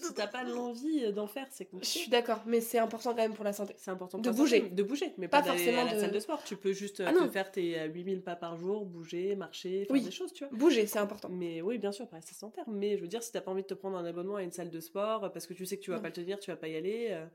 si 0.00 0.14
t'as 0.14 0.26
pas 0.26 0.44
l'envie 0.44 1.12
d'en 1.12 1.26
faire, 1.26 1.46
c'est 1.50 1.64
Je 1.64 1.70
compliqué. 1.70 1.98
suis 1.98 2.10
d'accord, 2.10 2.42
mais 2.46 2.60
c'est 2.62 2.78
important 2.78 3.10
quand 3.10 3.16
même 3.22 3.34
pour 3.34 3.44
la 3.44 3.52
santé. 3.52 3.74
C'est 3.76 3.90
important 3.90 4.16
De 4.18 4.22
pour 4.22 4.32
la 4.32 4.38
bouger. 4.42 4.58
santé, 4.62 4.70
de 4.74 4.82
bouger, 4.82 5.12
mais 5.18 5.28
Pas 5.28 5.42
pas, 5.42 5.48
forcément 5.48 5.82
à 5.82 5.84
la 5.84 5.94
de- 5.94 6.00
salle 6.00 6.10
de 6.10 6.20
sport. 6.20 6.42
Tu 6.44 6.56
peux 6.56 6.72
juste 6.72 7.00
euh, 7.00 7.04
Ah 7.06 7.12
te 7.12 7.18
non. 7.18 7.28
faire 7.30 7.50
tes 7.52 7.78
euh, 7.78 7.86
8000 7.86 8.22
pas 8.22 8.34
par 8.36 8.56
jour, 8.56 8.86
bouger, 8.86 9.36
marcher, 9.36 9.84
faire 9.84 9.92
Oui. 9.92 10.02
des 10.02 10.10
choses, 10.10 10.32
tu 10.32 10.44
vois. 10.46 10.56
Bouger, 10.56 10.86
c'est 10.86 10.98
important. 10.98 11.28
Mais 11.28 11.60
oui, 11.60 11.76
bien 11.78 11.92
sûr, 11.92 12.08
pas 12.08 12.16
rester 12.16 12.34
sédentaire. 12.34 12.64
Mais 12.68 12.96
je 12.96 13.02
veux 13.02 13.08
dire, 13.08 13.22
si 13.22 13.30
t'as 13.30 13.42
pas 13.42 13.50
envie 13.50 13.62
de 13.62 13.66
te 13.66 13.74
prendre 13.74 13.98
un 13.98 14.04
abonnement 14.06 14.36
à 14.36 14.42
une 14.42 14.52
salle 14.52 14.70
de 14.70 14.80
sport 14.80 15.24
euh, 15.24 15.28
parce 15.28 15.46
que 15.46 15.52
tu 15.54 15.66
sais 15.66 15.76
que 15.76 15.82
tu 15.82 15.90
vas 15.90 15.96
Non. 15.96 16.02
pas 16.02 16.08
le 16.08 16.14
tenir, 16.14 16.40
tu 16.40 16.50
vas 16.50 16.56
pas 16.56 16.68
y 16.68 16.76
aller, 16.76 17.08
euh, 17.10 17.26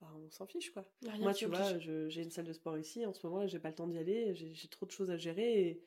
bah, 0.00 0.08
on 0.26 0.28
s'en 0.30 0.46
fiche 0.46 0.72
quoi. 0.72 0.84
Rien 1.06 1.20
Moi, 1.20 1.34
tu 1.34 1.46
vois, 1.46 1.78
je- 1.78 2.08
j'ai 2.08 2.22
une 2.22 2.30
salle 2.32 2.46
de 2.46 2.52
sport 2.52 2.76
ici 2.78 3.06
en 3.06 3.12
ce 3.14 3.24
moment, 3.26 3.46
j'ai 3.46 3.60
pas 3.60 3.68
le 3.68 3.74
temps 3.76 3.86
d'y 3.86 3.98
aller, 3.98 4.34
j'ai 4.34 4.68
trop 4.68 4.86
de 4.86 4.90
choses 4.90 5.10
à 5.12 5.16
gérer. 5.16 5.80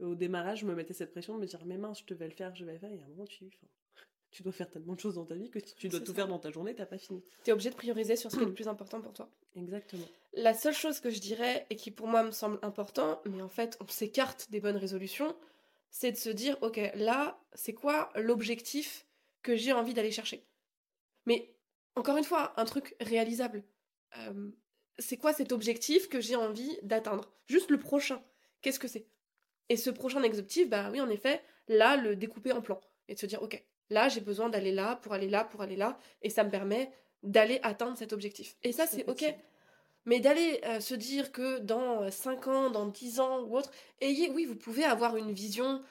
Et 0.00 0.04
au 0.04 0.14
démarrage, 0.16 0.60
je 0.60 0.66
me 0.66 0.74
mettais 0.74 0.92
cette 0.92 1.12
pression 1.12 1.36
de 1.36 1.40
me 1.40 1.46
dire, 1.46 1.60
mais 1.64 1.78
mince, 1.78 2.00
je 2.00 2.12
devais 2.12 2.26
le 2.26 2.34
faire, 2.34 2.54
je 2.56 2.64
vais 2.64 2.72
le 2.74 2.78
faire. 2.78 2.90
Et 2.92 3.00
à 3.00 3.04
un 3.04 3.08
moment, 3.08 3.24
tu, 3.24 3.46
enfin, 3.46 3.66
tu 4.36 4.42
dois 4.42 4.52
faire 4.52 4.68
tellement 4.68 4.92
de 4.92 5.00
choses 5.00 5.14
dans 5.14 5.24
ta 5.24 5.34
vie 5.34 5.48
que 5.48 5.58
si 5.60 5.74
tu 5.74 5.88
dois 5.88 5.98
tout 6.00 6.08
ça. 6.08 6.14
faire 6.14 6.28
dans 6.28 6.38
ta 6.38 6.50
journée, 6.50 6.74
t'as 6.74 6.84
pas 6.84 6.98
fini. 6.98 7.22
T'es 7.42 7.52
obligé 7.52 7.70
de 7.70 7.74
prioriser 7.74 8.16
sur 8.16 8.30
ce 8.30 8.36
qui 8.36 8.42
est 8.42 8.46
le 8.46 8.52
plus 8.54 8.68
important 8.68 9.00
pour 9.00 9.14
toi. 9.14 9.30
Exactement. 9.56 10.04
La 10.34 10.52
seule 10.52 10.74
chose 10.74 11.00
que 11.00 11.08
je 11.08 11.20
dirais, 11.20 11.66
et 11.70 11.76
qui 11.76 11.90
pour 11.90 12.06
moi 12.06 12.22
me 12.22 12.32
semble 12.32 12.58
important, 12.60 13.22
mais 13.24 13.40
en 13.40 13.48
fait 13.48 13.78
on 13.80 13.88
s'écarte 13.88 14.50
des 14.50 14.60
bonnes 14.60 14.76
résolutions, 14.76 15.34
c'est 15.90 16.12
de 16.12 16.18
se 16.18 16.28
dire, 16.28 16.58
ok, 16.60 16.78
là, 16.96 17.40
c'est 17.54 17.72
quoi 17.72 18.10
l'objectif 18.14 19.06
que 19.42 19.56
j'ai 19.56 19.72
envie 19.72 19.94
d'aller 19.94 20.10
chercher? 20.10 20.44
Mais 21.24 21.54
encore 21.94 22.18
une 22.18 22.24
fois, 22.24 22.52
un 22.60 22.66
truc 22.66 22.94
réalisable. 23.00 23.64
Euh, 24.18 24.50
c'est 24.98 25.16
quoi 25.16 25.32
cet 25.32 25.50
objectif 25.50 26.10
que 26.10 26.20
j'ai 26.20 26.36
envie 26.36 26.78
d'atteindre? 26.82 27.32
Juste 27.46 27.70
le 27.70 27.78
prochain. 27.78 28.22
Qu'est-ce 28.60 28.78
que 28.78 28.88
c'est? 28.88 29.06
Et 29.70 29.78
ce 29.78 29.88
prochain 29.88 30.22
objectif, 30.22 30.68
bah 30.68 30.90
oui, 30.92 31.00
en 31.00 31.08
effet, 31.08 31.42
là, 31.68 31.96
le 31.96 32.16
découper 32.16 32.52
en 32.52 32.60
plan. 32.60 32.78
Et 33.08 33.14
de 33.14 33.18
se 33.18 33.24
dire, 33.24 33.42
ok, 33.42 33.64
là, 33.90 34.08
j'ai 34.08 34.20
besoin 34.20 34.48
d'aller 34.48 34.72
là, 34.72 34.96
pour 34.96 35.12
aller 35.12 35.28
là, 35.28 35.44
pour 35.44 35.62
aller 35.62 35.76
là, 35.76 35.98
et 36.22 36.30
ça 36.30 36.44
me 36.44 36.50
permet 36.50 36.90
d'aller 37.22 37.60
atteindre 37.62 37.96
cet 37.96 38.12
objectif. 38.12 38.56
Et 38.62 38.72
ça, 38.72 38.86
c'est 38.86 39.08
ok. 39.08 39.24
Mais 40.04 40.20
d'aller 40.20 40.60
euh, 40.64 40.80
se 40.80 40.94
dire 40.94 41.32
que 41.32 41.58
dans 41.58 42.08
5 42.10 42.46
ans, 42.46 42.70
dans 42.70 42.86
10 42.86 43.20
ans 43.20 43.40
ou 43.42 43.56
autre, 43.56 43.70
ayez, 44.00 44.30
oui, 44.30 44.44
vous 44.44 44.54
pouvez 44.54 44.84
avoir 44.84 45.16
une 45.16 45.32
vision 45.32 45.82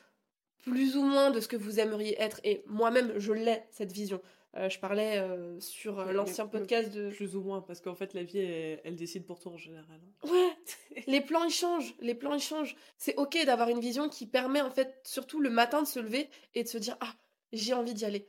plus 0.60 0.96
ou 0.96 1.04
moins 1.04 1.32
de 1.32 1.40
ce 1.40 1.48
que 1.48 1.58
vous 1.58 1.80
aimeriez 1.80 2.16
être. 2.20 2.40
Et 2.44 2.64
moi-même, 2.66 3.20
je 3.20 3.34
l'ai, 3.34 3.64
cette 3.72 3.92
vision. 3.92 4.22
Euh, 4.58 4.70
je 4.70 4.80
parlais 4.80 5.18
euh, 5.18 5.60
sur 5.60 6.00
euh, 6.00 6.14
l'ancien 6.14 6.48
podcast 6.48 6.90
de... 6.94 7.10
Plus 7.10 7.36
ou 7.36 7.42
moins, 7.42 7.62
parce 7.62 7.82
qu'en 7.82 7.94
fait, 7.94 8.14
la 8.14 8.24
vie, 8.24 8.40
elle, 8.40 8.80
elle 8.86 8.96
décide 8.96 9.26
pour 9.26 9.40
toi 9.40 9.52
en 9.52 9.58
général. 9.58 10.00
hein. 10.02 10.30
Ouais, 10.32 11.04
les 11.08 11.20
plans 11.20 11.44
ils 11.44 11.52
changent, 11.52 11.94
les 12.00 12.16
plans 12.16 12.34
ils 12.34 12.42
changent. 12.42 12.76
C'est 12.98 13.16
ok 13.18 13.38
d'avoir 13.46 13.68
une 13.68 13.82
vision 13.82 14.08
qui 14.08 14.26
permet 14.26 14.62
en 14.62 14.72
fait 14.72 15.02
surtout 15.04 15.42
le 15.42 15.50
matin 15.50 15.82
de 15.82 15.88
se 15.88 16.00
lever 16.00 16.30
et 16.54 16.64
de 16.64 16.70
se 16.70 16.78
dire 16.78 16.96
ah 17.02 17.14
j'ai 17.56 17.74
envie 17.74 17.94
d'y 17.94 18.06
aller. 18.06 18.28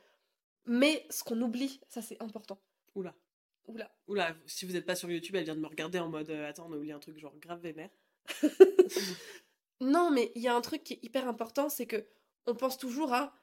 Mais 0.67 1.07
ce 1.11 1.23
qu'on 1.23 1.41
oublie, 1.41 1.81
ça 1.89 2.03
c'est 2.03 2.21
important. 2.23 2.59
Oula. 2.95 3.15
Oula. 3.69 3.91
Oula, 4.09 4.35
si 4.47 4.65
vous 4.65 4.73
n'êtes 4.73 4.87
pas 4.87 4.97
sur 4.97 5.11
YouTube, 5.11 5.35
elle 5.37 5.45
vient 5.45 5.57
de 5.57 5.61
me 5.61 5.67
regarder 5.67 5.99
en 5.99 6.09
mode 6.09 6.31
euh, 6.31 6.49
Attends, 6.49 6.67
on 6.69 6.73
a 6.73 6.77
oublié 6.77 6.93
un 6.93 6.99
truc 6.99 7.19
genre 7.19 7.37
grave 7.39 7.61
vénère. 7.61 7.91
Non 9.81 10.11
mais 10.11 10.33
il 10.35 10.43
y 10.43 10.49
a 10.49 10.55
un 10.55 10.61
truc 10.61 10.85
qui 10.85 10.95
est 10.95 11.01
hyper 11.03 11.29
important, 11.29 11.69
c'est 11.69 11.87
que 11.87 12.07
on 12.47 12.55
pense 12.55 12.79
toujours 12.79 13.13
à 13.13 13.35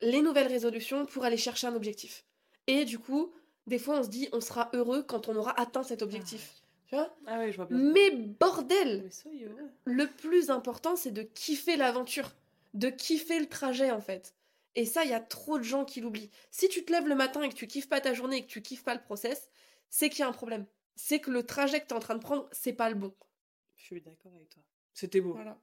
les 0.00 0.22
nouvelles 0.22 0.46
résolutions 0.46 1.06
pour 1.06 1.24
aller 1.24 1.36
chercher 1.36 1.66
un 1.66 1.74
objectif. 1.74 2.24
Et 2.66 2.84
du 2.84 2.98
coup, 2.98 3.32
des 3.66 3.78
fois 3.78 3.98
on 3.98 4.02
se 4.02 4.08
dit 4.08 4.28
on 4.32 4.40
sera 4.40 4.70
heureux 4.72 5.02
quand 5.02 5.28
on 5.28 5.36
aura 5.36 5.58
atteint 5.60 5.82
cet 5.82 6.02
objectif. 6.02 6.62
Tu 6.86 6.94
vois? 6.94 7.14
Ah 7.26 7.38
ouais, 7.38 7.50
je 7.50 7.56
vois 7.56 7.66
bien. 7.66 7.76
Mais 7.76 8.10
bordel 8.10 9.10
Mais 9.26 9.42
le 9.84 10.06
plus 10.06 10.50
important, 10.50 10.96
c'est 10.96 11.10
de 11.10 11.22
kiffer 11.22 11.76
l'aventure, 11.76 12.32
de 12.74 12.88
kiffer 12.88 13.38
le 13.40 13.46
trajet 13.46 13.90
en 13.90 14.00
fait. 14.00 14.34
Et 14.76 14.84
ça, 14.86 15.04
il 15.04 15.10
y 15.10 15.14
a 15.14 15.20
trop 15.20 15.58
de 15.58 15.62
gens 15.62 15.84
qui 15.84 16.00
l'oublient. 16.00 16.30
Si 16.50 16.68
tu 16.68 16.84
te 16.84 16.92
lèves 16.92 17.06
le 17.06 17.14
matin 17.14 17.42
et 17.42 17.48
que 17.48 17.54
tu 17.54 17.66
kiffes 17.66 17.88
pas 17.88 18.00
ta 18.00 18.12
journée 18.12 18.38
et 18.38 18.42
que 18.42 18.50
tu 18.50 18.62
kiffes 18.62 18.82
pas 18.82 18.94
le 18.94 19.02
process, 19.02 19.48
c'est 19.88 20.08
qu'il 20.08 20.20
y 20.20 20.22
a 20.22 20.28
un 20.28 20.32
problème. 20.32 20.66
C'est 20.96 21.20
que 21.20 21.30
le 21.30 21.44
trajet 21.44 21.80
que 21.80 21.86
tu 21.86 21.94
es 21.94 21.96
en 21.96 22.00
train 22.00 22.14
de 22.14 22.22
prendre, 22.22 22.48
c'est 22.52 22.72
pas 22.72 22.88
le 22.88 22.96
bon. 22.96 23.14
Je 23.76 23.84
suis 23.84 24.00
d'accord 24.00 24.34
avec 24.34 24.48
toi. 24.48 24.62
C'était 24.92 25.20
beau. 25.20 25.32
Voilà. 25.32 25.60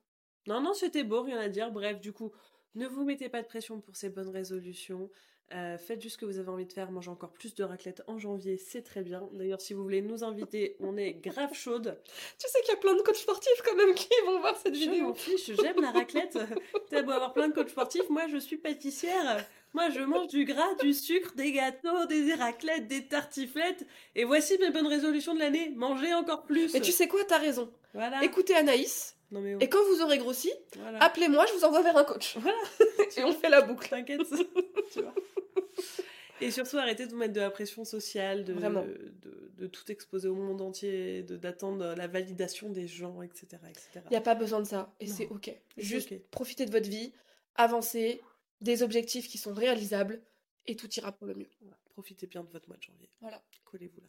Non, 0.48 0.62
non, 0.62 0.74
c'était 0.74 1.04
beau, 1.04 1.24
rien 1.24 1.40
à 1.40 1.50
dire. 1.50 1.72
Bref, 1.72 2.00
du 2.00 2.14
coup, 2.14 2.32
ne 2.76 2.88
vous 2.88 3.04
mettez 3.04 3.30
pas 3.30 3.42
de 3.42 3.48
pression 3.48 3.82
pour 3.82 3.96
ces 3.96 4.10
bonnes 4.10 4.30
résolutions. 4.30 5.10
Euh, 5.54 5.78
faites 5.78 6.02
juste 6.02 6.16
ce 6.16 6.18
que 6.20 6.26
vous 6.26 6.40
avez 6.40 6.50
envie 6.50 6.66
de 6.66 6.72
faire. 6.74 6.92
Mangez 6.92 7.10
encore 7.10 7.32
plus 7.32 7.54
de 7.56 7.64
raclette 7.64 8.02
en 8.08 8.18
janvier, 8.20 8.58
c'est 8.58 8.82
très 8.82 9.02
bien. 9.02 9.28
D'ailleurs, 9.34 9.60
si 9.62 9.74
vous 9.74 9.84
voulez 9.84 10.02
nous 10.02 10.24
inviter, 10.24 10.78
on 10.80 10.96
est 10.98 11.14
grave 11.14 11.54
chaude. 11.54 11.98
Tu 12.40 12.48
sais 12.48 12.62
qu'il 12.62 12.72
y 12.74 12.78
a 12.78 12.80
plein 12.80 12.96
de 12.96 13.02
coachs 13.02 13.16
sportifs 13.18 13.62
quand 13.66 13.76
même 13.76 13.94
qui 13.94 14.08
vont 14.26 14.40
voir 14.40 14.56
cette 14.58 14.76
Je 14.76 14.86
m'en 14.86 14.92
vidéo. 14.92 15.14
fiche, 15.14 15.52
j'aime 15.62 15.82
la 15.82 15.92
raclette. 15.92 16.38
T'as 16.90 17.02
beau 17.02 17.12
avoir 17.12 17.34
plein 17.34 17.50
de 17.50 17.54
coachs 17.54 17.70
sportifs, 17.70 18.10
moi 18.10 18.28
je 18.28 18.38
suis 18.38 18.58
pâtissière. 18.58 19.46
Moi 19.74 19.90
je 19.90 20.00
mange 20.02 20.28
du 20.28 20.44
gras, 20.46 20.74
du 20.82 20.94
sucre, 20.94 21.34
des 21.36 21.52
gâteaux, 21.52 22.06
des 22.06 22.34
raclettes, 22.34 22.88
des 22.88 23.08
tartiflettes. 23.08 23.86
Et 24.16 24.24
voici 24.24 24.58
mes 24.60 24.70
bonnes 24.70 24.88
résolutions 24.88 25.34
de 25.34 25.40
l'année. 25.40 25.70
Manger 25.76 26.14
encore 26.14 26.44
plus. 26.44 26.74
Mais 26.74 26.82
tu 26.82 26.92
sais 26.92 27.08
quoi, 27.08 27.24
t'as 27.26 27.38
raison. 27.38 27.72
Voilà. 27.94 28.24
Écoutez 28.24 28.56
Anaïs, 28.56 29.16
Non 29.32 29.42
mais 29.42 29.56
oh, 29.56 29.58
et 29.60 29.68
quand 29.70 29.84
vous 29.86 30.02
aurez 30.02 30.18
grossi, 30.18 30.52
voilà. 30.78 31.00
appelez-moi, 31.04 31.46
je 31.48 31.54
vous 31.54 31.66
envoie 31.66 31.82
vers 31.82 31.98
un 31.98 32.04
coach. 32.06 32.38
Voilà. 32.38 32.58
et 33.18 33.24
on 33.24 33.34
fait 33.34 33.50
la 33.50 33.62
boucle. 33.62 33.90
T'inquiète. 33.90 34.22
tu 34.94 35.02
vois. 35.02 35.14
Et 36.42 36.52
surtout, 36.52 36.78
arrêtez 36.78 37.06
de 37.06 37.12
vous 37.12 37.18
mettre 37.18 37.34
de 37.34 37.40
la 37.40 37.52
pression 37.52 37.86
sociale, 37.86 38.44
de, 38.44 38.54
Vraiment. 38.54 38.84
de, 38.84 39.52
de 39.58 39.68
tout 39.68 39.92
exposer 39.92 40.28
au 40.28 40.36
monde 40.36 40.62
entier, 40.62 41.24
d'attendre 41.24 41.94
la 41.96 42.08
validation 42.08 42.70
des 42.70 42.88
gens, 42.88 43.22
etc. 43.22 43.48
etc. 43.70 44.02
Il 44.06 44.12
n'y 44.12 44.18
a 44.18 44.22
pas 44.22 44.36
besoin 44.36 44.60
de 44.60 44.66
ça, 44.66 44.94
et 45.00 45.08
c'est 45.08 45.28
ok. 45.28 45.56
Juste 45.78 46.14
profitez 46.32 46.66
de 46.66 46.72
votre 46.72 46.90
vie, 46.90 47.14
avancez, 47.56 48.22
des 48.60 48.84
objectifs 48.84 49.28
qui 49.28 49.38
sont 49.38 49.54
réalisables, 49.54 50.22
et 50.68 50.76
tout 50.76 50.90
ira 50.96 51.12
pour 51.12 51.28
le 51.28 51.36
mieux. 51.36 51.50
Voilà. 51.62 51.78
Profitez 51.92 52.28
bien 52.28 52.44
de 52.44 52.50
votre 52.50 52.68
mois 52.68 52.78
de 52.78 52.84
janvier. 52.84 53.10
Voilà. 53.20 53.42
Collez-vous 53.66 54.02
là. 54.02 54.08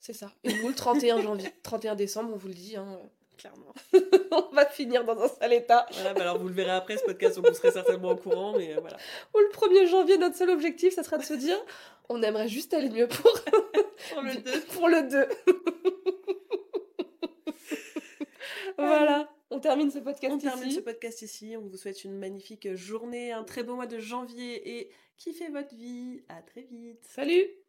C'est 0.00 0.12
ça. 0.12 0.32
Et 0.42 0.52
nous, 0.54 0.68
le 0.68 0.74
31 0.74 1.22
janvier, 1.22 1.48
31 1.62 1.94
décembre, 1.94 2.32
on 2.32 2.36
vous 2.36 2.48
le 2.48 2.54
dit, 2.54 2.76
hein, 2.76 3.00
Clairement. 3.42 3.74
on 4.30 4.54
va 4.54 4.66
finir 4.66 5.04
dans 5.04 5.20
un 5.20 5.26
sale 5.26 5.52
état. 5.52 5.84
Voilà, 5.94 6.14
bah 6.14 6.20
alors 6.20 6.38
vous 6.38 6.46
le 6.46 6.54
verrez 6.54 6.70
après 6.70 6.96
ce 6.96 7.02
podcast, 7.02 7.34
donc 7.34 7.48
vous 7.48 7.54
serez 7.54 7.72
certainement 7.72 8.10
au 8.10 8.16
courant, 8.16 8.56
mais 8.56 8.72
euh, 8.72 8.80
voilà. 8.80 8.96
Ou 9.34 9.38
le 9.40 9.48
1er 9.48 9.88
janvier, 9.88 10.16
notre 10.16 10.36
seul 10.36 10.50
objectif, 10.50 10.94
ça 10.94 11.02
sera 11.02 11.18
de 11.18 11.24
se 11.24 11.34
dire, 11.34 11.56
on 12.08 12.22
aimerait 12.22 12.46
juste 12.46 12.72
aller 12.72 12.88
mieux 12.88 13.08
pour, 13.08 13.32
Pour 14.12 14.22
le 14.22 14.36
deux. 14.36 14.60
pour 14.60 14.88
le 14.88 15.02
2. 15.02 15.26
voilà, 18.78 19.28
on 19.50 19.58
termine 19.58 19.90
ce 19.90 19.98
podcast 19.98 20.32
On 20.32 20.38
termine 20.38 20.68
ici. 20.68 20.76
ce 20.76 20.80
podcast 20.80 21.22
ici. 21.22 21.56
On 21.56 21.62
vous 21.62 21.76
souhaite 21.76 22.04
une 22.04 22.16
magnifique 22.16 22.72
journée, 22.76 23.32
un 23.32 23.42
très 23.42 23.64
beau 23.64 23.74
mois 23.74 23.86
de 23.86 23.98
janvier 23.98 24.78
et 24.78 24.90
kiffez 25.16 25.48
votre 25.48 25.74
vie. 25.74 26.22
À 26.28 26.42
très 26.42 26.62
vite. 26.62 27.00
Salut 27.02 27.61